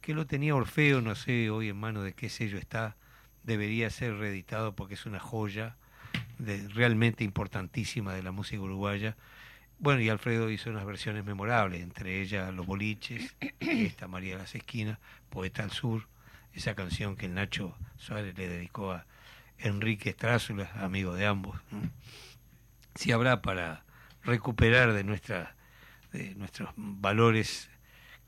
[0.00, 2.96] que lo tenía Orfeo, no sé hoy en mano de qué sello está,
[3.42, 5.76] debería ser reeditado porque es una joya
[6.38, 9.16] de, realmente importantísima de la música uruguaya.
[9.78, 14.54] Bueno, y Alfredo hizo unas versiones memorables, entre ellas Los Boliches, esta María de las
[14.54, 14.98] Esquinas,
[15.30, 16.08] Poeta al Sur,
[16.52, 19.06] esa canción que el Nacho Suárez le dedicó a
[19.58, 21.60] Enrique Estrázula, amigo de ambos.
[22.94, 23.84] Si habrá para
[24.24, 25.54] recuperar de, nuestra,
[26.12, 27.70] de nuestros valores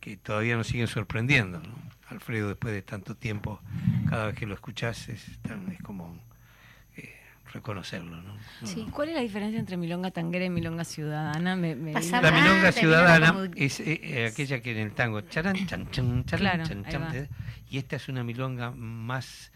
[0.00, 1.62] que todavía nos siguen sorprendiendo.
[2.08, 3.60] Alfredo, después de tanto tiempo,
[4.08, 6.18] cada vez que lo escuchas es, es como
[6.96, 7.14] eh,
[7.52, 8.16] reconocerlo.
[8.20, 8.34] ¿no?
[8.64, 8.86] Sí.
[8.90, 11.54] ¿Cuál es la diferencia entre milonga tanguera y milonga ciudadana?
[11.54, 16.24] Me, la milonga ciudadana es eh, eh, aquella que en el tango charan, chan, chan,
[16.24, 17.28] chan, chan,
[17.68, 19.52] y esta es una milonga más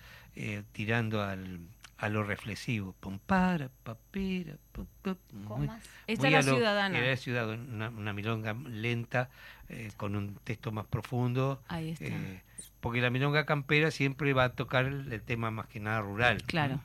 [0.72, 1.60] tirando al
[1.98, 2.94] a lo reflexivo.
[3.00, 4.86] Pum, para, papira, pum,
[5.32, 5.68] muy,
[6.06, 6.98] Esta la ciudadana.
[6.98, 9.30] Era ciudadana, una, milonga lenta,
[9.68, 11.62] eh, con un texto más profundo.
[11.68, 12.06] Ahí está.
[12.06, 12.42] Eh,
[12.80, 16.42] porque la milonga campera siempre va a tocar el, tema más que nada rural.
[16.44, 16.80] Claro.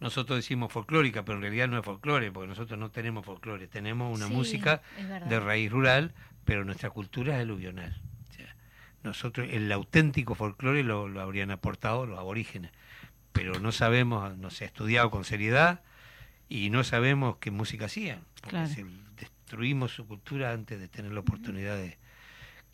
[0.00, 3.66] Nosotros decimos folclórica, pero en realidad no es folclore, porque nosotros no tenemos folclore.
[3.66, 4.82] Tenemos una música
[5.28, 8.00] de raíz rural, pero nuestra cultura es aluvional.
[9.02, 12.72] nosotros, el auténtico folclore lo, lo habrían aportado los aborígenes
[13.38, 15.80] pero no sabemos, no se ha estudiado con seriedad
[16.48, 18.24] y no sabemos qué música hacían.
[18.42, 18.84] Porque
[19.16, 21.98] destruimos su cultura antes de tener la oportunidad de...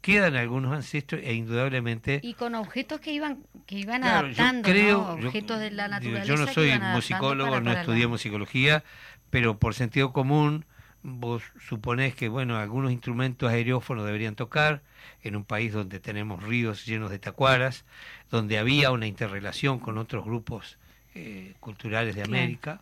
[0.00, 2.20] Quedan algunos ancestros e indudablemente...
[2.22, 6.24] Y con objetos que iban que iban adaptando, creo, objetos de la naturaleza.
[6.24, 8.85] Yo no soy musicólogo, no estudié musicología,
[9.29, 10.64] pero por sentido común
[11.05, 14.83] vos suponés que bueno algunos instrumentos aerófonos deberían tocar
[15.23, 17.85] en un país donde tenemos ríos llenos de tacuaras
[18.31, 20.79] donde había una interrelación con otros grupos
[21.14, 22.81] eh, culturales de América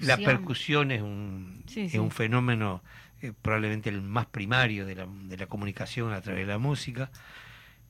[0.00, 2.82] la percusión es un, es un fenómeno
[3.20, 7.08] eh, probablemente el más primario de la, de la comunicación a través de la música.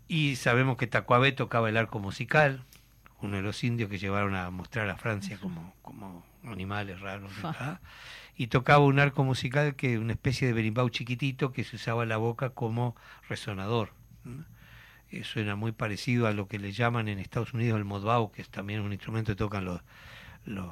[0.08, 2.64] Y sabemos que Tacuabé tocaba el arco musical
[3.22, 7.30] uno de los indios que llevaron a mostrar a Francia como, como animales raros
[8.36, 12.16] y tocaba un arco musical que una especie de berimbau chiquitito que se usaba la
[12.16, 12.96] boca como
[13.28, 13.92] resonador.
[15.10, 18.42] Eh, suena muy parecido a lo que le llaman en Estados Unidos el modbau, que
[18.42, 19.80] es también un instrumento que tocan los,
[20.46, 20.70] los,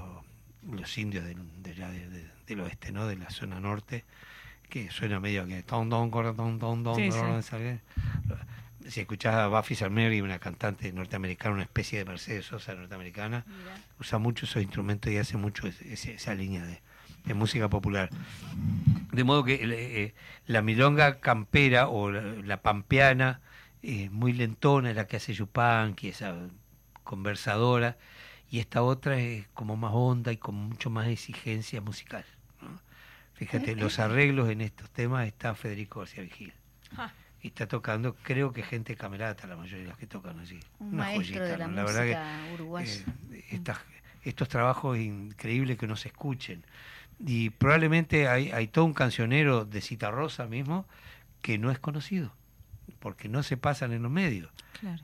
[0.70, 3.06] los indios del, de, del oeste, ¿no?
[3.06, 4.04] de la zona norte,
[4.70, 6.96] que suena medio que ton don ton ton don
[8.88, 13.44] si escuchás a Buffy Salmeri, una cantante norteamericana, una especie de Mercedes Sosa norteamericana,
[14.00, 16.80] usa mucho esos instrumentos y hace mucho esa línea de,
[17.24, 18.10] de música popular.
[19.12, 20.14] De modo que eh,
[20.46, 23.40] la milonga campera o la, pampeana,
[23.82, 26.36] es muy lentona, es la que hace Yupanqui, esa
[27.02, 27.96] conversadora,
[28.50, 32.24] y esta otra es como más honda y con mucho más exigencia musical.
[33.34, 36.52] Fíjate, los arreglos en estos temas está Federico García Vigil.
[37.42, 40.60] Y está tocando, creo que gente camerata, la mayoría de las que tocan allí.
[40.78, 42.92] Un maestro de la, verdad que, uruguaya.
[43.32, 43.62] Eh,
[44.24, 46.62] estos trabajos increíbles que no se escuchen
[47.24, 50.86] y probablemente hay, hay todo un cancionero de Citarrosa mismo
[51.42, 52.32] que no es conocido,
[53.00, 54.50] porque no se pasan en los medios.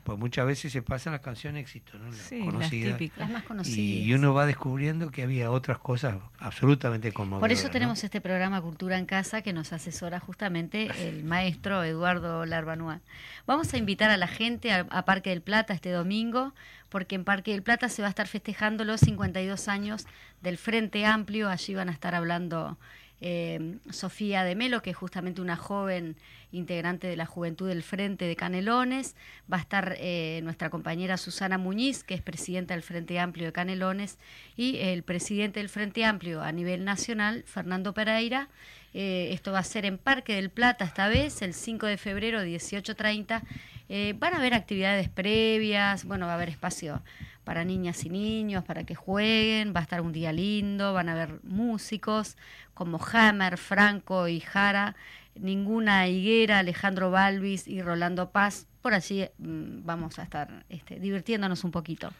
[0.03, 2.05] Pues muchas veces se pasan las canciones éxito, ¿no?
[2.09, 2.99] Las conocidas.
[3.15, 3.77] Las, más conocidas.
[3.77, 7.41] Y, uno va descubriendo que había otras cosas absolutamente conmovedoras.
[7.41, 12.45] Por eso tenemos este programa Cultura en Casa que nos asesora justamente el maestro Eduardo
[12.45, 13.01] Larbanua.
[13.45, 16.53] Vamos a invitar a la gente a, a Parque del Plata este domingo
[16.89, 20.07] porque en Parque del Plata se va a estar festejando los 52 años
[20.41, 21.49] del Frente Amplio.
[21.49, 22.77] Allí van a estar hablando
[23.21, 26.15] eh, Sofía de Melo, que es justamente una joven
[26.51, 29.15] integrante de la Juventud del Frente de Canelones.
[29.51, 33.51] Va a estar eh, nuestra compañera Susana Muñiz, que es presidenta del Frente Amplio de
[33.51, 34.17] Canelones,
[34.55, 38.49] y el presidente del Frente Amplio a nivel nacional, Fernando Pereira.
[38.93, 42.41] Eh, esto va a ser en Parque del Plata esta vez, el 5 de febrero,
[42.41, 43.41] 18.30.
[43.89, 47.01] Eh, van a haber actividades previas, bueno, va a haber espacio
[47.47, 51.13] para niñas y niños, para que jueguen, va a estar un día lindo, van a
[51.13, 52.35] haber músicos
[52.73, 54.97] como Hammer, Franco y Jara,
[55.33, 58.67] ninguna higuera, Alejandro Balvis y Rolando Paz.
[58.81, 62.11] Por allí mm, vamos a estar este, divirtiéndonos un poquito.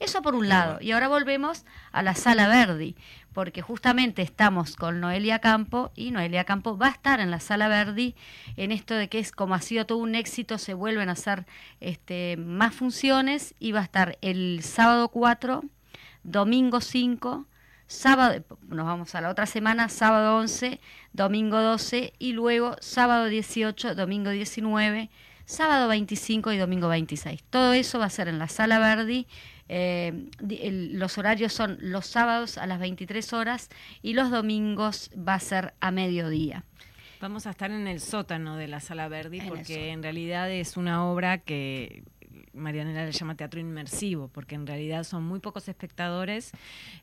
[0.00, 0.78] Eso por un lado.
[0.80, 2.96] Y ahora volvemos a la Sala Verdi,
[3.34, 7.68] porque justamente estamos con Noelia Campo y Noelia Campo va a estar en la Sala
[7.68, 8.16] Verdi
[8.56, 11.46] en esto de que es como ha sido todo un éxito, se vuelven a hacer
[11.80, 15.64] este, más funciones y va a estar el sábado 4,
[16.22, 17.46] domingo 5,
[17.86, 20.80] sábado, nos vamos a la otra semana, sábado 11,
[21.12, 25.10] domingo 12 y luego sábado 18, domingo 19,
[25.44, 27.42] sábado 25 y domingo 26.
[27.50, 29.26] Todo eso va a ser en la Sala Verdi
[29.72, 33.68] Eh, los horarios son los sábados a las 23 horas
[34.02, 36.64] y los domingos va a ser a mediodía.
[37.20, 41.04] Vamos a estar en el sótano de la Sala Verdi porque en realidad es una
[41.08, 42.02] obra que
[42.52, 46.50] Marianela le llama teatro inmersivo, porque en realidad son muy pocos espectadores,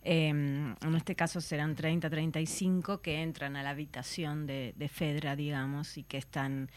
[0.04, 5.98] em, en este caso serán 30, 35, que entran a la habitación de, Fedra, digamos,
[5.98, 6.70] y que están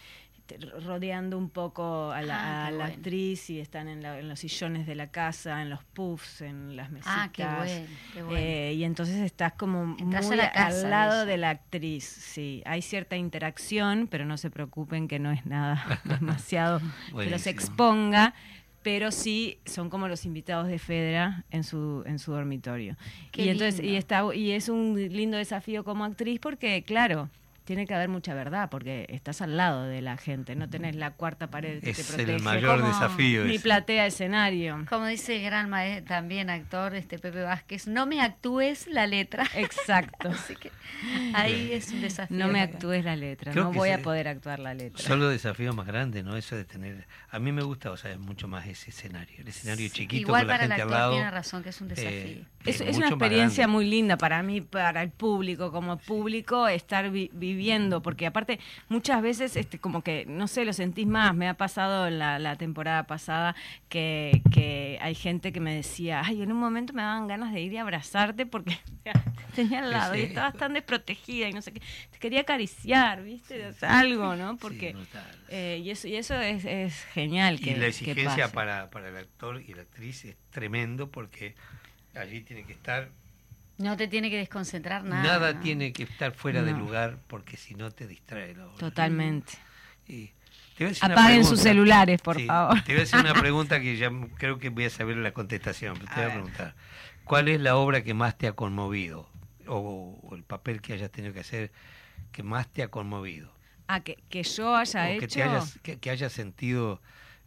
[0.84, 5.62] rodeando un poco a la, ah, actriz y están en, los sillones de la casa,
[5.62, 7.14] en los puffs, en las mesitas.
[7.16, 12.62] Ah, qué bueno, eh, y entonces estás como muy al lado de la actriz, sí.
[12.66, 16.80] Hay cierta interacción, pero no se preocupen que no es nada demasiado
[17.16, 18.34] que los exponga
[18.82, 22.96] pero sí son como los invitados de Fedra en su en su dormitorio.
[23.34, 27.28] y entonces y está y es un lindo desafío como actriz porque claro,
[27.65, 31.13] tiene que haber mucha verdad porque estás al lado de la gente, no tenés la
[31.13, 32.23] cuarta pared que te protege.
[32.23, 33.45] Es el mayor desafío.
[33.45, 34.85] Ni platea escenario.
[34.89, 39.47] Como dice el gran maestro, también actor este Pepe Vázquez, no me actúes la letra.
[39.55, 40.29] Exacto.
[40.31, 40.73] Así que
[41.35, 42.37] ahí es un desafío.
[42.37, 45.01] No me actúes la letra, no voy a poder actuar la letra.
[45.03, 46.37] Solo desafío más grande, ¿no?
[46.37, 47.07] Eso de tener...
[47.31, 50.49] A mí me gusta, o sea, mucho más ese escenario, el escenario chiquito Igual con
[50.49, 51.13] la gente el al lado.
[51.13, 51.95] tiene razón que es un eh,
[52.65, 52.89] desafío.
[52.89, 58.01] es, una experiencia muy linda para mí, para el público, como público, estar viviendo viviendo,
[58.01, 58.59] porque aparte
[58.89, 62.57] muchas veces este como que, no sé, lo sentís más, me ha pasado en la,
[62.57, 63.55] temporada pasada
[63.91, 67.61] que, que, hay gente que me decía, ay, en un momento me daban ganas de
[67.61, 68.79] ir y abrazarte porque
[69.55, 73.75] tenía al lado y estabas tan desprotegida y no sé qué, te quería acariciar, ¿viste?
[73.83, 74.57] algo, ¿no?
[74.57, 74.97] Porque,
[75.51, 77.61] eh, y eso, y eso es, es genial.
[77.61, 81.55] Que, y la exigencia para, para el actor y la actriz es tremendo porque
[82.15, 83.11] allí tiene que estar
[83.81, 85.22] no te tiene que desconcentrar nada.
[85.22, 88.55] Nada tiene que estar fuera de lugar porque si no te distrae.
[88.78, 89.55] Totalmente.
[91.01, 92.83] Apaguen sus celulares, por favor.
[92.83, 95.99] Te voy a hacer una pregunta que ya creo que voy a saber la contestación.
[95.99, 96.74] Te voy a preguntar.
[97.24, 99.28] ¿Cuál es la obra que más te ha conmovido?
[99.66, 101.72] O, el papel que hayas tenido que hacer
[102.33, 103.51] que más te ha conmovido.
[103.89, 105.20] Ah, que, yo haya hecho.
[105.20, 107.01] Que, te hayas, que, hayas sentido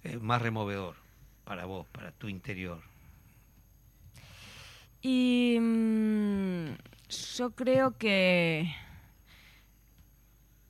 [0.04, 0.96] eh, más removedor
[1.44, 2.82] para vos, para tu interior.
[5.06, 6.78] Y mm,
[7.36, 8.74] yo creo que,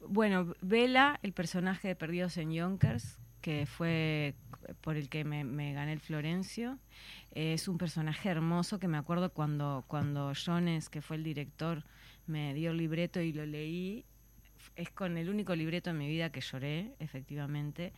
[0.08, 4.34] bueno, Vela, el personaje de Perdidos en Yonkers, que fue
[4.82, 6.80] por el que me, gané el Florencio,
[7.36, 11.84] es un personaje hermoso que me acuerdo cuando, cuando Jones, que fue el director,
[12.26, 14.04] me dio el libreto y lo leí.
[14.76, 17.94] Es con el único libreto en mi vida que lloré, efectivamente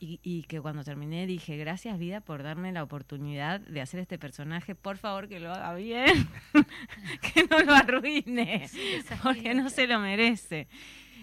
[0.00, 4.74] y, que cuando terminé dije, gracias vida por darme la oportunidad de hacer este personaje,
[4.74, 6.28] por favor que lo haga bien,
[7.34, 8.66] que no lo arruine,
[9.22, 10.68] porque no se lo merece.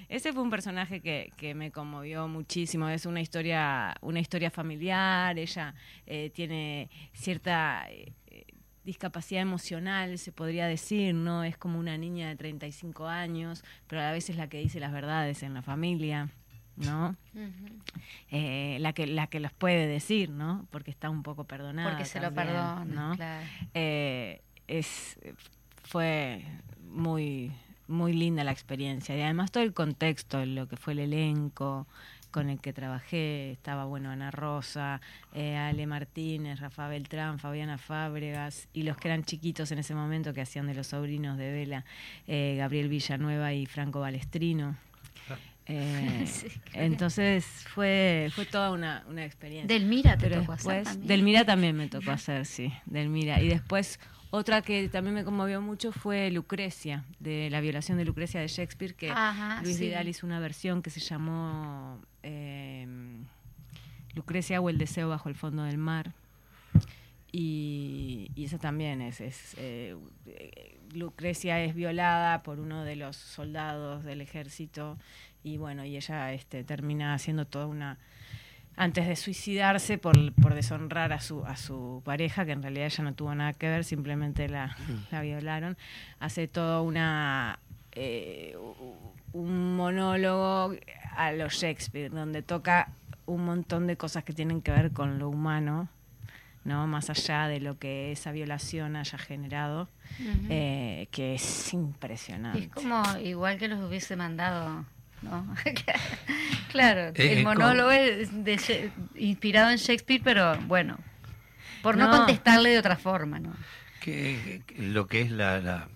[0.10, 2.88] Ese fue un personaje que, que, me conmovió muchísimo.
[2.88, 5.38] Es una historia, una historia familiar.
[5.38, 5.76] Ella
[6.06, 8.14] eh, tiene cierta eh,
[8.86, 11.44] discapacidad emocional, se podría decir, ¿no?
[11.44, 14.80] Es como una niña de 35 años, pero a la vez es la que dice
[14.80, 16.30] las verdades en la familia.
[16.78, 17.16] ¿No?
[18.30, 20.68] Eh, la que la que los puede decir, ¿no?
[20.70, 21.90] Porque está un poco perdonada.
[21.90, 23.18] Porque se lo perdona, ¿no?
[23.74, 25.20] Eh, es
[25.84, 26.44] fue
[26.90, 27.52] muy
[27.88, 31.88] muy linda la experiencia y además todo el contexto, lo que fue el elenco
[32.32, 35.00] con el que trabajé, estaba bueno Ana Rosa,
[35.34, 40.34] eh, Ale Martínez, Rafa Beltrán, Fabiana Fábregas y los que eran chiquitos en ese momento
[40.34, 41.86] que hacían de los sobrinos de Vela,
[42.28, 44.76] Gabriel Villanueva y Franco Balestrino.
[45.68, 46.26] Eh,
[46.74, 49.68] entonces fue fue toda una, una experiencia.
[49.68, 51.08] Delmira te tocó hacer también.
[51.08, 53.42] Delmira también me tocó hacer, sí, Delmira.
[53.42, 54.00] Y después
[54.30, 58.94] otra que también me conmovió mucho fue Lucrecia, de la violación de Lucrecia de Shakespeare,
[58.94, 59.14] que
[59.64, 62.86] Luis Vidal hizo una versión que se llamó eh,
[64.16, 66.14] Lucrecia o el deseo bajo el fondo del mar.
[67.32, 69.96] Y, y esa también es, es eh,
[70.94, 74.98] Lucrecia es violada por uno de los soldados del ejército
[75.44, 77.98] y bueno, y ella este, termina haciendo toda una
[78.76, 83.04] antes de suicidarse por, por deshonrar a su, a su pareja, que en realidad ella
[83.06, 85.06] no tuvo nada que ver, simplemente la, mm.
[85.12, 85.78] la violaron,
[86.20, 87.60] hace toda una
[87.94, 88.56] eh,
[89.34, 90.76] un monólogo
[91.16, 92.92] a los Shakespeare, donde toca
[93.26, 95.90] un montón de cosas que tienen que ver con lo humano,
[96.68, 96.86] ¿no?
[96.86, 99.90] Más allá de lo que esa violación haya generado,
[100.50, 102.60] eh, que es impresionante.
[102.60, 104.86] Es como igual que los hubiese mandado
[105.22, 105.56] ¿no?
[106.72, 108.30] claro, el monólogo es
[109.16, 111.00] inspirado en Shakespeare, pero bueno,
[111.82, 113.56] por no, contestarle de otra forma, ¿no?
[114.02, 115.88] Que, lo que es la,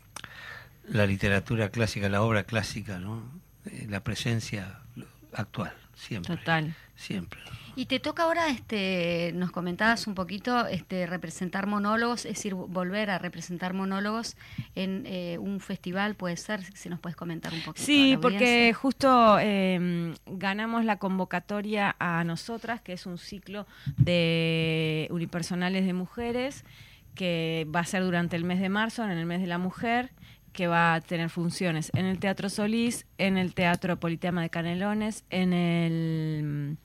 [0.85, 3.23] la, literatura clásica, la obra clásica, ¿no?
[3.65, 4.79] Eh, la presencia,
[5.33, 6.37] actual, siempre.
[6.37, 6.73] Total.
[6.95, 7.39] Siempre.
[7.75, 13.09] Y te toca ahora, este, nos comentabas un poquito, este, representar monólogos, es decir, volver
[13.09, 14.35] a representar monólogos
[14.75, 17.85] en eh, un festival, puede ser, si nos puedes comentar un poquito.
[17.85, 23.65] Sí, porque justo em, ganamos la convocatoria a nosotras, que es un ciclo
[23.97, 26.65] de unipersonales de mujeres,
[27.15, 30.11] que va a ser durante el mes de marzo, en el mes de la mujer
[30.53, 35.23] que va a tener funciones en el Teatro Solís, en el Teatro Politeama de Canelones,
[35.29, 36.77] en el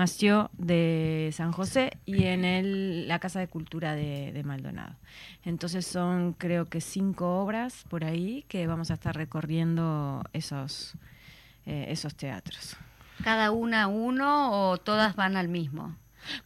[0.00, 4.96] Mació de San José y en el, la Casa de Cultura de, Maldonado.
[5.44, 10.94] Entonces son creo que cinco obras por ahí que vamos a estar recorriendo esos,
[11.66, 12.78] eh, esos teatros.
[13.22, 15.94] ¿Cada una uno o todas van al mismo?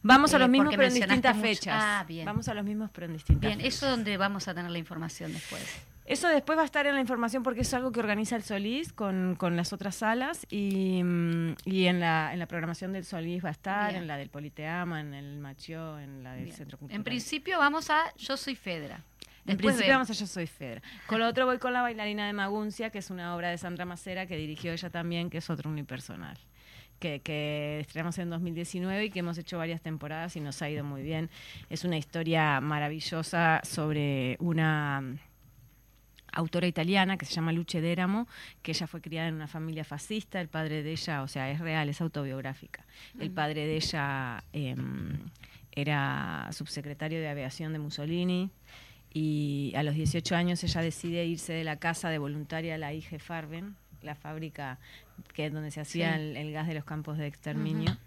[0.03, 1.81] Vamos a los eh, mismos pero en distintas fechas.
[1.81, 2.25] Ah, bien.
[2.25, 4.79] Vamos a los mismos pero en distintas Bien, eso es donde vamos a tener la
[4.79, 5.63] información después.
[6.05, 8.93] Eso después va a estar en la información porque es algo que organiza el Solís
[8.93, 13.49] con, las otras salas y, mm, y en, la, en la programación del Solís va
[13.49, 16.95] a estar, en la del Politeama, en el Macho, en la del Centro Cultural.
[16.95, 19.03] En principio vamos a Yo Soy Fedra.
[19.47, 20.83] en principio vamos a Yo Soy Fedra.
[21.07, 23.85] Con lo otro voy con La bailarina de Maguncia, que es una obra de Sandra
[23.85, 26.37] Macera que dirigió ella también, que es otro unipersonal.
[26.99, 30.83] Que, que, estrenamos en 2019 y que hemos hecho varias temporadas y nos ha ido
[30.83, 31.31] muy bien.
[31.71, 35.17] Es una historia maravillosa sobre una
[36.35, 38.27] autora italiana que se llama Luce Déramo,
[38.61, 41.59] que ella fue criada en una familia fascista, el padre de ella, o sea, es
[41.59, 42.85] real, es autobiográfica.
[43.19, 45.17] El padre de ella em,
[45.71, 48.51] era subsecretario de aviación de Mussolini
[49.13, 52.93] y a los 18 años ella decide irse de la casa de voluntaria a la
[52.93, 54.77] IG Farben, la fábrica
[55.33, 57.97] que es donde se hacía el, gas de los campos de exterminio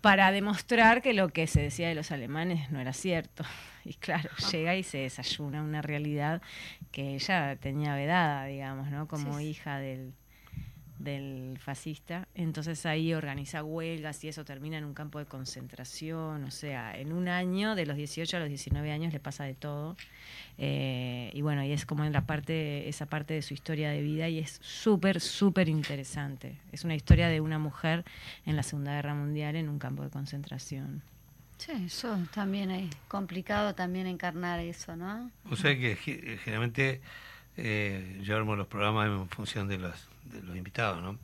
[0.00, 3.44] para demostrar que lo que se decía de los alemanes no era cierto.
[3.82, 6.42] Y claro, llega y se desayuna una realidad
[6.92, 9.08] que ella tenía vedada, digamos, ¿no?
[9.08, 10.12] Como hija del,
[11.00, 12.28] del fascista.
[12.34, 16.44] Entonces ahí organiza huelgas y eso termina en un campo de concentración.
[16.44, 19.54] O sea, en un año, de los 18 a los 19 años, le pasa de
[19.54, 19.96] todo.
[20.58, 24.02] Eh, y bueno, y es como en la parte, esa parte de su historia de
[24.02, 26.58] vida y es súper, súper interesante.
[26.70, 28.04] Es una historia de una mujer
[28.44, 31.02] en la Segunda Guerra Mundial en un campo de concentración.
[31.56, 35.30] Sí, eso también es complicado también encarnar eso, ¿no?
[35.50, 37.02] O sea que generalmente
[37.56, 41.18] eh, yo armo los programas en función de los, de los invitados, ¿no?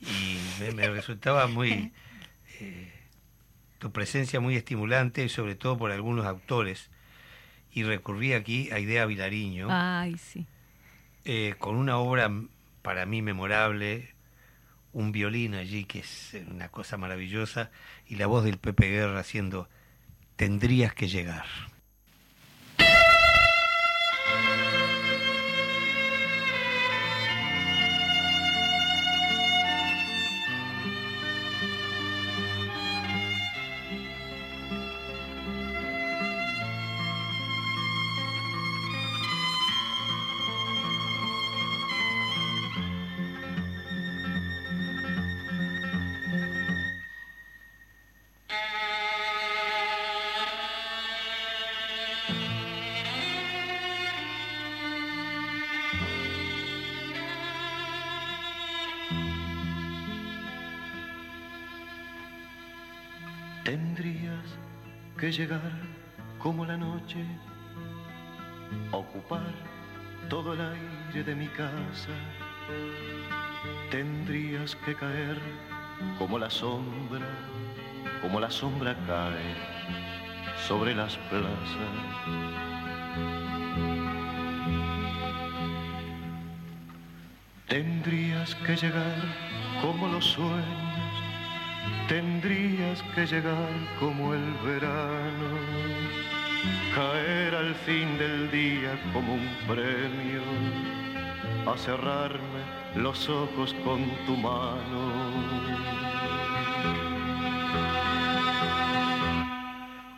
[0.00, 1.92] Y me, resultaba muy...
[2.62, 2.92] Eh,
[3.78, 6.90] tu presencia muy estimulante, sobre todo por algunos autores.
[7.72, 9.68] Y recurrí aquí a Idea Vilariño.
[9.70, 10.46] Ay, sí.
[11.24, 12.30] Eh, con una obra
[12.82, 14.10] para mí memorable,
[14.92, 17.70] un violín allí que es una cosa maravillosa,
[18.06, 19.68] y la voz del Pepe Guerra haciendo
[20.36, 21.44] Tendrías que llegar.
[21.44, 21.79] llegar
[73.90, 75.38] Tendrías que caer
[76.18, 77.26] como la sombra,
[78.22, 79.54] como la sombra cae
[80.68, 81.96] sobre las plazas.
[87.68, 89.16] Tendrías que llegar
[89.82, 90.90] como los sueños
[92.10, 95.48] tendrías que llegar como el verano,
[96.92, 100.42] caer al fin del día como un premio,
[101.72, 102.62] a cerrarme
[102.96, 105.02] los ojos con tu mano.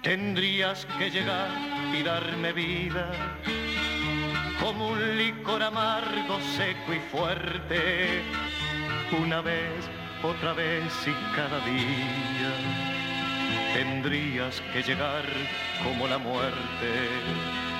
[0.03, 1.50] Tendrías que llegar
[1.92, 3.11] y darme vida
[4.61, 8.22] como un licor amargo, seco y fuerte,
[9.22, 9.90] una vez
[10.22, 12.53] otra vez y cada día
[13.74, 15.24] tendrías que llegar
[15.82, 17.71] como la muerte.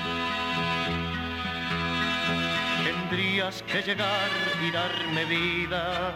[3.15, 4.31] Tendrías que llegar
[4.67, 6.15] y darme vida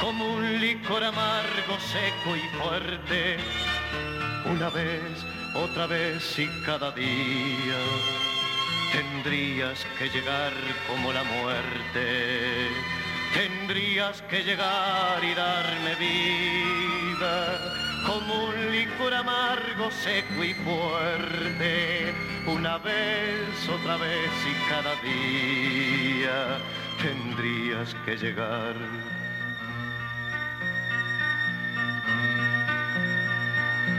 [0.00, 3.36] como un licor amargo, seco y fuerte.
[4.46, 5.24] Una vez,
[5.54, 7.78] otra vez y cada día
[8.92, 10.52] tendrías que llegar
[10.88, 12.68] como la muerte
[13.36, 17.58] tendrías que llegar y darme vida
[18.06, 22.14] como un licor amargo, seco y fuerte,
[22.46, 26.58] una vez, otra vez y cada día
[27.02, 28.74] tendrías que llegar.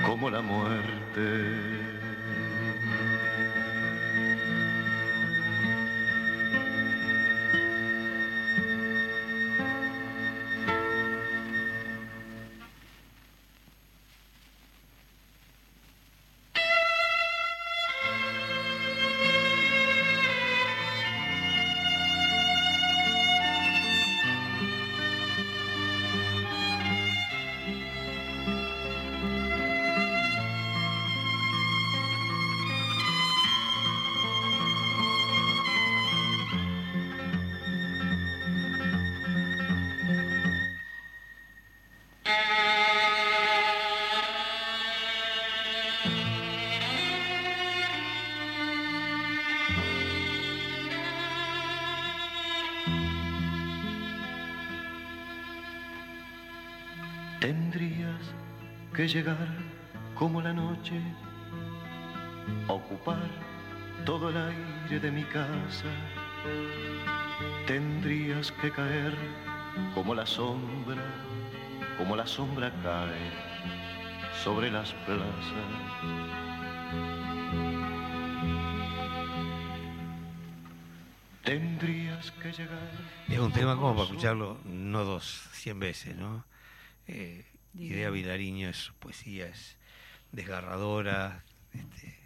[0.06, 1.87] Como la muerte.
[58.98, 59.48] Que llegar
[60.16, 61.00] como la noche,
[62.68, 63.30] ocupar
[64.06, 65.86] todo el aire de mi casa.
[67.68, 69.14] Tendrías que caer
[69.94, 71.04] como la sombra,
[72.00, 73.30] como la sombra cae
[74.44, 75.28] sobre las plazas.
[81.44, 82.07] Tendrías
[82.42, 82.92] que llegar.
[83.30, 86.46] Es un tema como para escucharlo no dos, cien veces, ¿no?
[87.08, 87.46] Eh,
[87.76, 89.78] Idea Vilariño, su poesía es
[90.32, 91.44] desgarradora,
[91.74, 92.18] este,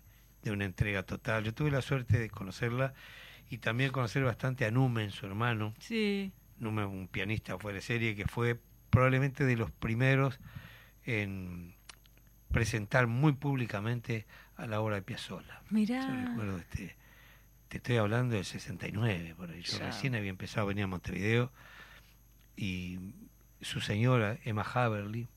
[0.43, 1.43] de una entrega total.
[1.43, 2.93] Yo tuve la suerte de conocerla
[3.49, 5.73] y también conocer bastante a Numen, su hermano.
[5.79, 6.31] Sí.
[6.57, 10.39] Numen, un pianista fuera de serie que fue probablemente de los primeros
[11.05, 11.75] en
[12.51, 14.25] presentar muy públicamente
[14.55, 15.61] a la obra de Piazzolla.
[15.69, 16.01] Mirá.
[16.01, 16.95] Yo recuerdo este,
[17.71, 19.61] te estoy hablando del 69, por ahí.
[19.61, 21.53] Yo recién había empezado a venir a Montevideo
[22.57, 22.99] y
[23.61, 25.29] su señora, Emma Haverly,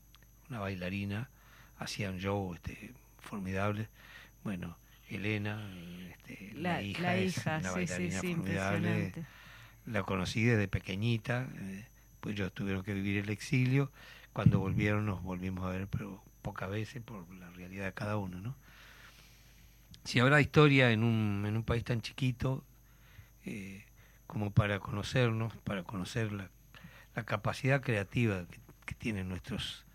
[0.49, 1.29] una bailarina,
[1.77, 3.87] hacía un show este, formidable.
[4.43, 4.77] Bueno,
[5.09, 5.65] Elena,
[6.11, 9.13] este, la, hija, es una bailarina formidable.
[9.85, 11.87] La conocí desde pequeñita, eh,
[12.19, 13.93] pues ellos tuvieron que vivir el exilio.
[14.33, 18.41] Cuando volvieron nos volvimos a ver, pero pocas veces por la realidad de cada uno,
[18.41, 18.57] ¿no?
[20.05, 22.63] Si habrá historia en un, en un país tan chiquito
[23.45, 23.85] eh,
[24.27, 26.49] como para conocernos, para conocer la,
[27.15, 29.85] la capacidad creativa que, que tienen nuestros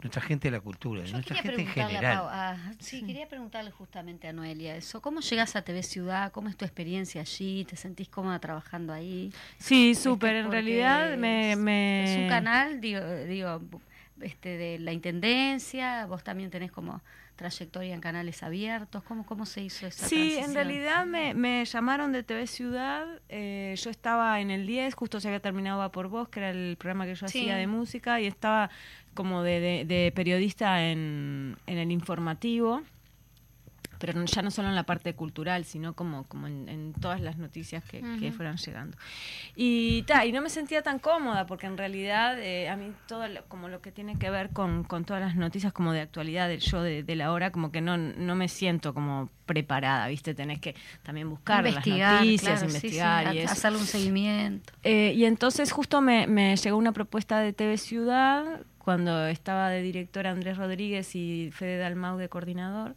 [0.00, 2.76] nuestra gente de la cultura, nuestra gente en general.
[2.78, 5.00] sí, quería preguntarle justamente a Noelia eso.
[5.00, 6.32] ¿Cómo llegas a TV Ciudad?
[6.32, 7.64] ¿Cómo es tu experiencia allí?
[7.64, 9.32] ¿Te sentís cómoda trabajando ahí?
[9.58, 10.36] Sí, este, súper.
[10.36, 13.62] En realidad me, Es un canal, digo, digo
[14.20, 16.04] este, de la Intendencia.
[16.06, 17.02] Vos también tenés como
[17.36, 19.02] trayectoria en canales abiertos?
[19.04, 23.74] ¿Cómo, cómo se hizo esa Sí, en realidad me, me, llamaron de TV Ciudad, eh,
[23.76, 27.06] yo estaba en el 10, justo se había terminado por Vos, que era el programa
[27.06, 28.70] que yo hacía de música, y estaba
[29.14, 32.82] como de, de, periodista en, en el informativo
[33.98, 37.84] pero ya no solo en la parte cultural, sino como, como en, todas las noticias
[37.84, 38.02] que,
[38.36, 38.96] fueran llegando.
[39.54, 43.26] Y, ta, y no me sentía tan cómoda, porque en realidad eh, a mí todo
[43.28, 46.48] lo, como lo que tiene que ver con, con, todas las noticias como de actualidad
[46.48, 50.34] del show de, la hora, como que no, no me siento como preparada, ¿viste?
[50.34, 54.72] Tenés que también buscar las noticias, investigar y hacerle un seguimiento.
[54.82, 59.82] Eh, y entonces justo me, me llegó una propuesta de TV Ciudad, cuando estaba de
[59.82, 62.94] director Andrés Rodríguez y Fede Dalmau de coordinador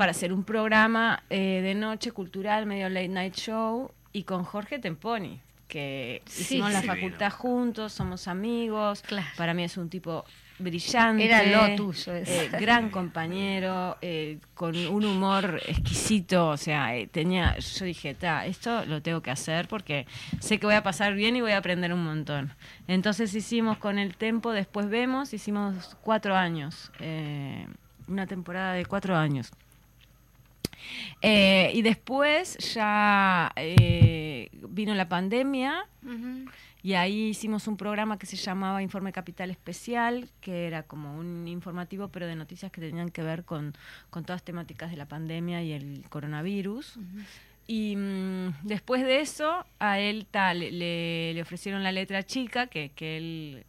[0.00, 4.78] para hacer un programa eh, de noche cultural, medio late night show, y con Jorge
[4.78, 5.38] Temponi,
[5.68, 9.02] que hicimos la facultad juntos, somos amigos.
[9.36, 10.24] Para mí es un tipo
[10.58, 11.26] brillante.
[11.26, 12.14] Era lo tuyo.
[12.14, 16.48] Eh, gran compañero, eh, con un humor exquisito.
[16.48, 20.06] O sea, tenía, yo dije, ta, esto lo tengo que hacer porque
[20.38, 22.54] sé que voy a pasar bien y voy a aprender un montón.
[22.88, 26.90] Entonces hicimos con el tempo, después vemos, hicimos cuatro años,
[28.08, 29.52] una temporada de cuatro años.
[31.22, 35.86] Eh, y después ya eh, vino la pandemia
[36.82, 41.46] y ahí hicimos un programa que se llamaba Informe Capital Especial, que era como un
[41.46, 43.74] informativo pero de noticias que tenían que ver con,
[44.08, 46.98] con todas temáticas de la pandemia y el coronavirus.
[47.66, 52.90] Y mm, después de eso, a él tal, le, le, ofrecieron la letra chica, que,
[52.92, 53.66] que él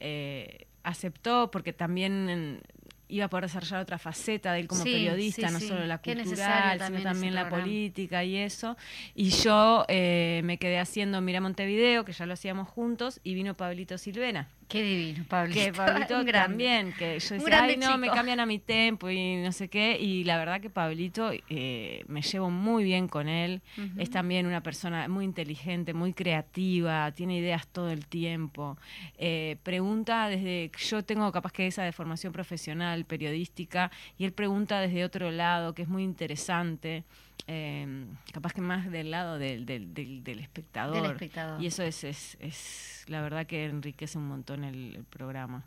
[0.00, 2.62] eh, aceptó, porque también
[3.08, 7.02] iba a poder desarrollar otra faceta de él como periodista, no solo la cultural, sino
[7.02, 8.76] también la política y eso.
[9.14, 13.54] Y yo eh, me quedé haciendo Mira Montevideo, que ya lo hacíamos juntos, y vino
[13.54, 14.48] Pablito Silvena.
[14.74, 15.60] Qué divino, Pablito.
[15.60, 19.52] Que Pablito también, que yo decía, ay no, me cambian a mi tempo y no
[19.52, 19.96] sé qué.
[20.00, 23.62] Y la verdad que Pablito eh, me llevo muy bien con él.
[23.96, 28.76] Es también una persona muy inteligente, muy creativa, tiene ideas todo el tiempo.
[29.16, 34.80] Eh, pregunta desde, yo tengo capaz que esa de formación profesional, periodística, y él pregunta
[34.80, 37.04] desde otro lado, que es muy interesante.
[37.46, 41.16] Eh, capaz que más del lado del, del, del, espectador.
[41.60, 45.64] Y eso es, es, es, la verdad que enriquece un montón el, programa.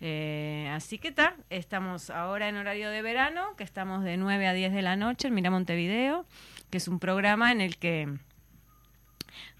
[0.00, 4.52] Eh, así que está, estamos ahora en horario de verano, que estamos de 9 a
[4.52, 6.26] 10 de la noche en Mira Montevideo,
[6.70, 8.12] que es un programa en el que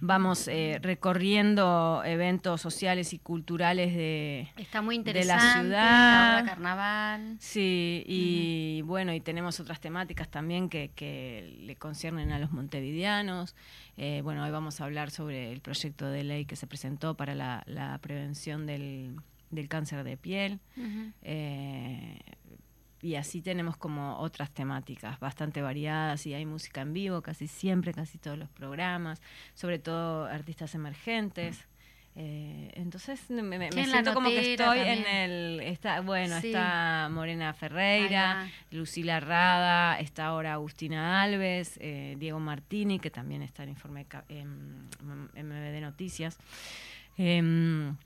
[0.00, 6.46] vamos eh, recorriendo eventos sociales y culturales de, Está muy interesante, de la ciudad.
[6.46, 7.36] carnaval.
[7.40, 13.54] Sí, y bueno, y tenemos otras temáticas también que, que le conciernen a los montevideanos.
[13.96, 17.34] Eh, bueno, hoy vamos a hablar sobre el proyecto de ley que se presentó para
[17.34, 19.16] la, la prevención del,
[19.50, 20.60] del cáncer de piel
[23.04, 27.92] y así tenemos como otras temáticas bastante variadas y hay música en vivo casi siempre,
[27.92, 29.20] casi todos los programas,
[29.52, 31.66] sobre todo artistas emergentes.
[32.16, 39.18] Eh, entonces me, siento como que estoy en el está bueno está Morena Ferreira Lucila
[39.18, 44.88] Rada está ahora Agustina Alves eh, Diego Martini que también está en informe en,
[45.34, 46.38] MBD Noticias.
[47.18, 47.96] Em,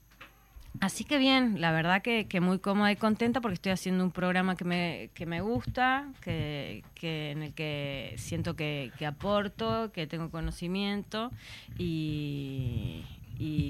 [0.80, 4.56] Así que bien, la verdad que, muy cómoda y contenta porque estoy haciendo un programa
[4.56, 11.32] que me, que me gusta, que, en el que siento que, aporto, que tengo conocimiento
[11.76, 13.04] y,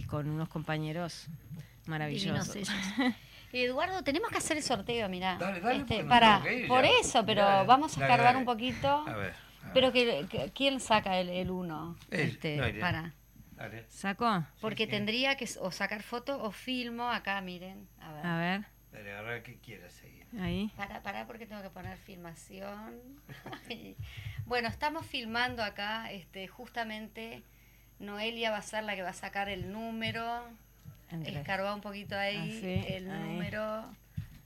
[0.08, 1.28] con unos compañeros
[1.86, 2.68] maravillosos.
[3.52, 5.38] Eduardo, tenemos que hacer el sorteo, mira.
[5.72, 8.88] Este, para, por eso, pero vamos a cargar un poquito.
[9.06, 9.32] A ver,
[9.72, 11.96] Pero que, ¿quién saca el 1?
[12.10, 13.14] este, para.
[13.88, 14.44] ¿Sacó?
[14.60, 17.88] Porque tendría que o sacar foto o filmo acá, miren.
[18.00, 18.26] A ver.
[18.26, 18.64] A ver.
[18.92, 20.26] Dale, agarra que quieras seguir.
[20.40, 20.70] Ahí.
[20.76, 23.00] Para, para, porque tengo que poner filmación.
[24.46, 27.42] bueno, estamos filmando acá, este, justamente
[27.98, 30.24] Noelia va a ser la que va a sacar el número.
[31.24, 33.84] Escarba un poquito ahí ah, el número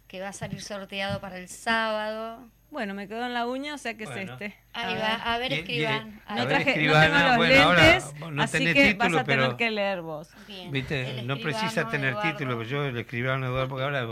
[0.06, 2.48] que va a salir sorteado para el sábado.
[2.72, 4.56] Bueno, me quedó en la uña, o sea que es este.
[4.72, 6.22] Ahí va, a ver, escriban.
[6.26, 9.70] No, traje, no tengo los bueno, lentes, no así que título, vas a tener que
[9.70, 10.30] leer vos.
[10.70, 14.06] Viste, no precisa tener título, pero yo le escribí a Eduardo porque ahora es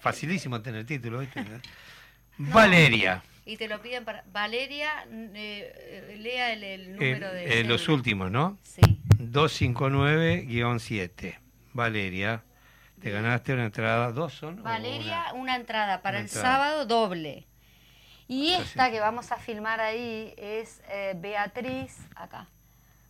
[0.00, 1.42] facilísimo tener título, ¿viste?
[2.36, 3.22] Valeria.
[3.46, 4.22] Y te lo piden para...
[4.30, 7.60] Valeria, eh, lea el, número de...
[7.60, 8.58] Eh, los últimos, ¿no?
[8.62, 8.82] Sí.
[9.18, 11.38] 259-7.
[11.72, 12.42] Valeria,
[13.00, 14.62] te ganaste una entrada, dos son.
[14.62, 17.46] Valeria, una, entrada para el sábado doble.
[18.28, 22.46] Y esta que vamos a filmar ahí es eh, Beatriz, acá.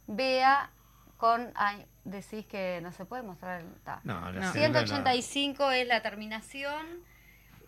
[0.06, 0.70] Bea
[1.16, 1.52] con...
[1.54, 3.62] Ay, decís que no se puede mostrar.
[4.04, 4.52] No, no.
[4.52, 6.86] 185 es la terminación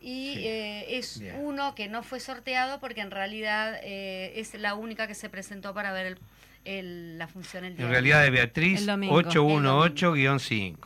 [0.01, 5.07] y eh, es uno que no fue sorteado porque en realidad eh, es la única
[5.07, 6.19] que se presentó para ver
[6.65, 7.87] el, la función el día.
[7.87, 10.77] En realidad es Beatriz 818-5.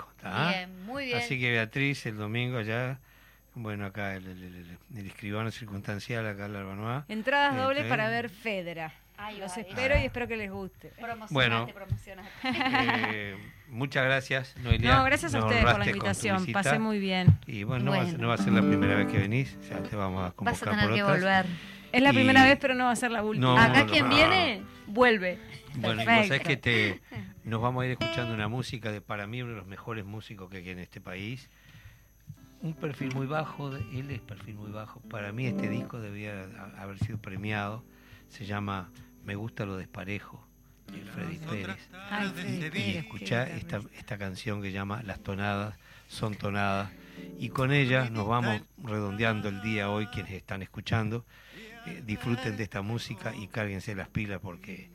[0.50, 1.18] Bien, muy bien.
[1.18, 3.00] Así que Beatriz el domingo ya
[3.59, 4.26] bueno, acá el,
[4.94, 7.04] el, escribano circunstancial, acá la Arbanoa.
[7.09, 8.92] Entradas eh, dobles para ver Fedra.
[9.38, 10.92] Los espero y espero que les guste.
[11.30, 11.66] Bueno,
[12.44, 13.36] eh,
[13.68, 14.96] muchas gracias, Noelia.
[14.96, 16.46] No, gracias a ustedes por la invitación.
[16.52, 17.36] Pasé muy bien.
[17.46, 20.32] Y bueno, No, va, a ser la primera vez que venís, ya te vamos a
[20.32, 21.46] convocar Vas a tener que volver.
[21.90, 23.64] Es la primera vez, pero no va a ser la última.
[23.64, 25.38] Acá quien viene, vuelve.
[25.74, 26.34] Bueno, Perfecto.
[26.34, 27.00] y vos que te,
[27.44, 30.50] nos vamos a ir escuchando una música de para mí uno de los mejores músicos
[30.50, 31.48] que hay en este país
[32.62, 35.00] un perfil muy bajo, él es perfil muy bajo.
[35.00, 36.46] Para mí este disco debía
[36.78, 37.84] haber sido premiado.
[38.28, 38.90] Se llama
[39.24, 40.46] Me gusta lo desparejo,
[40.92, 41.88] de Freddy Pérez.
[42.74, 45.76] y escuchá esta, esta canción que llama Las tonadas
[46.09, 46.90] son tonadas.
[47.38, 51.24] Y con ella nos vamos redondeando el día hoy quienes están escuchando.
[51.86, 54.90] Eh, disfruten de esta música y cárguense las pilas porque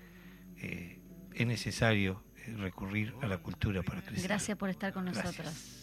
[0.57, 0.99] eh,
[1.33, 4.27] es necesario eh, recurrir a la cultura para crecer.
[4.27, 5.82] Gracias por estar con nosotros.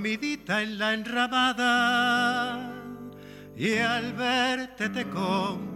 [0.00, 2.72] dormidita en la enramada,
[3.54, 5.69] y al verte te con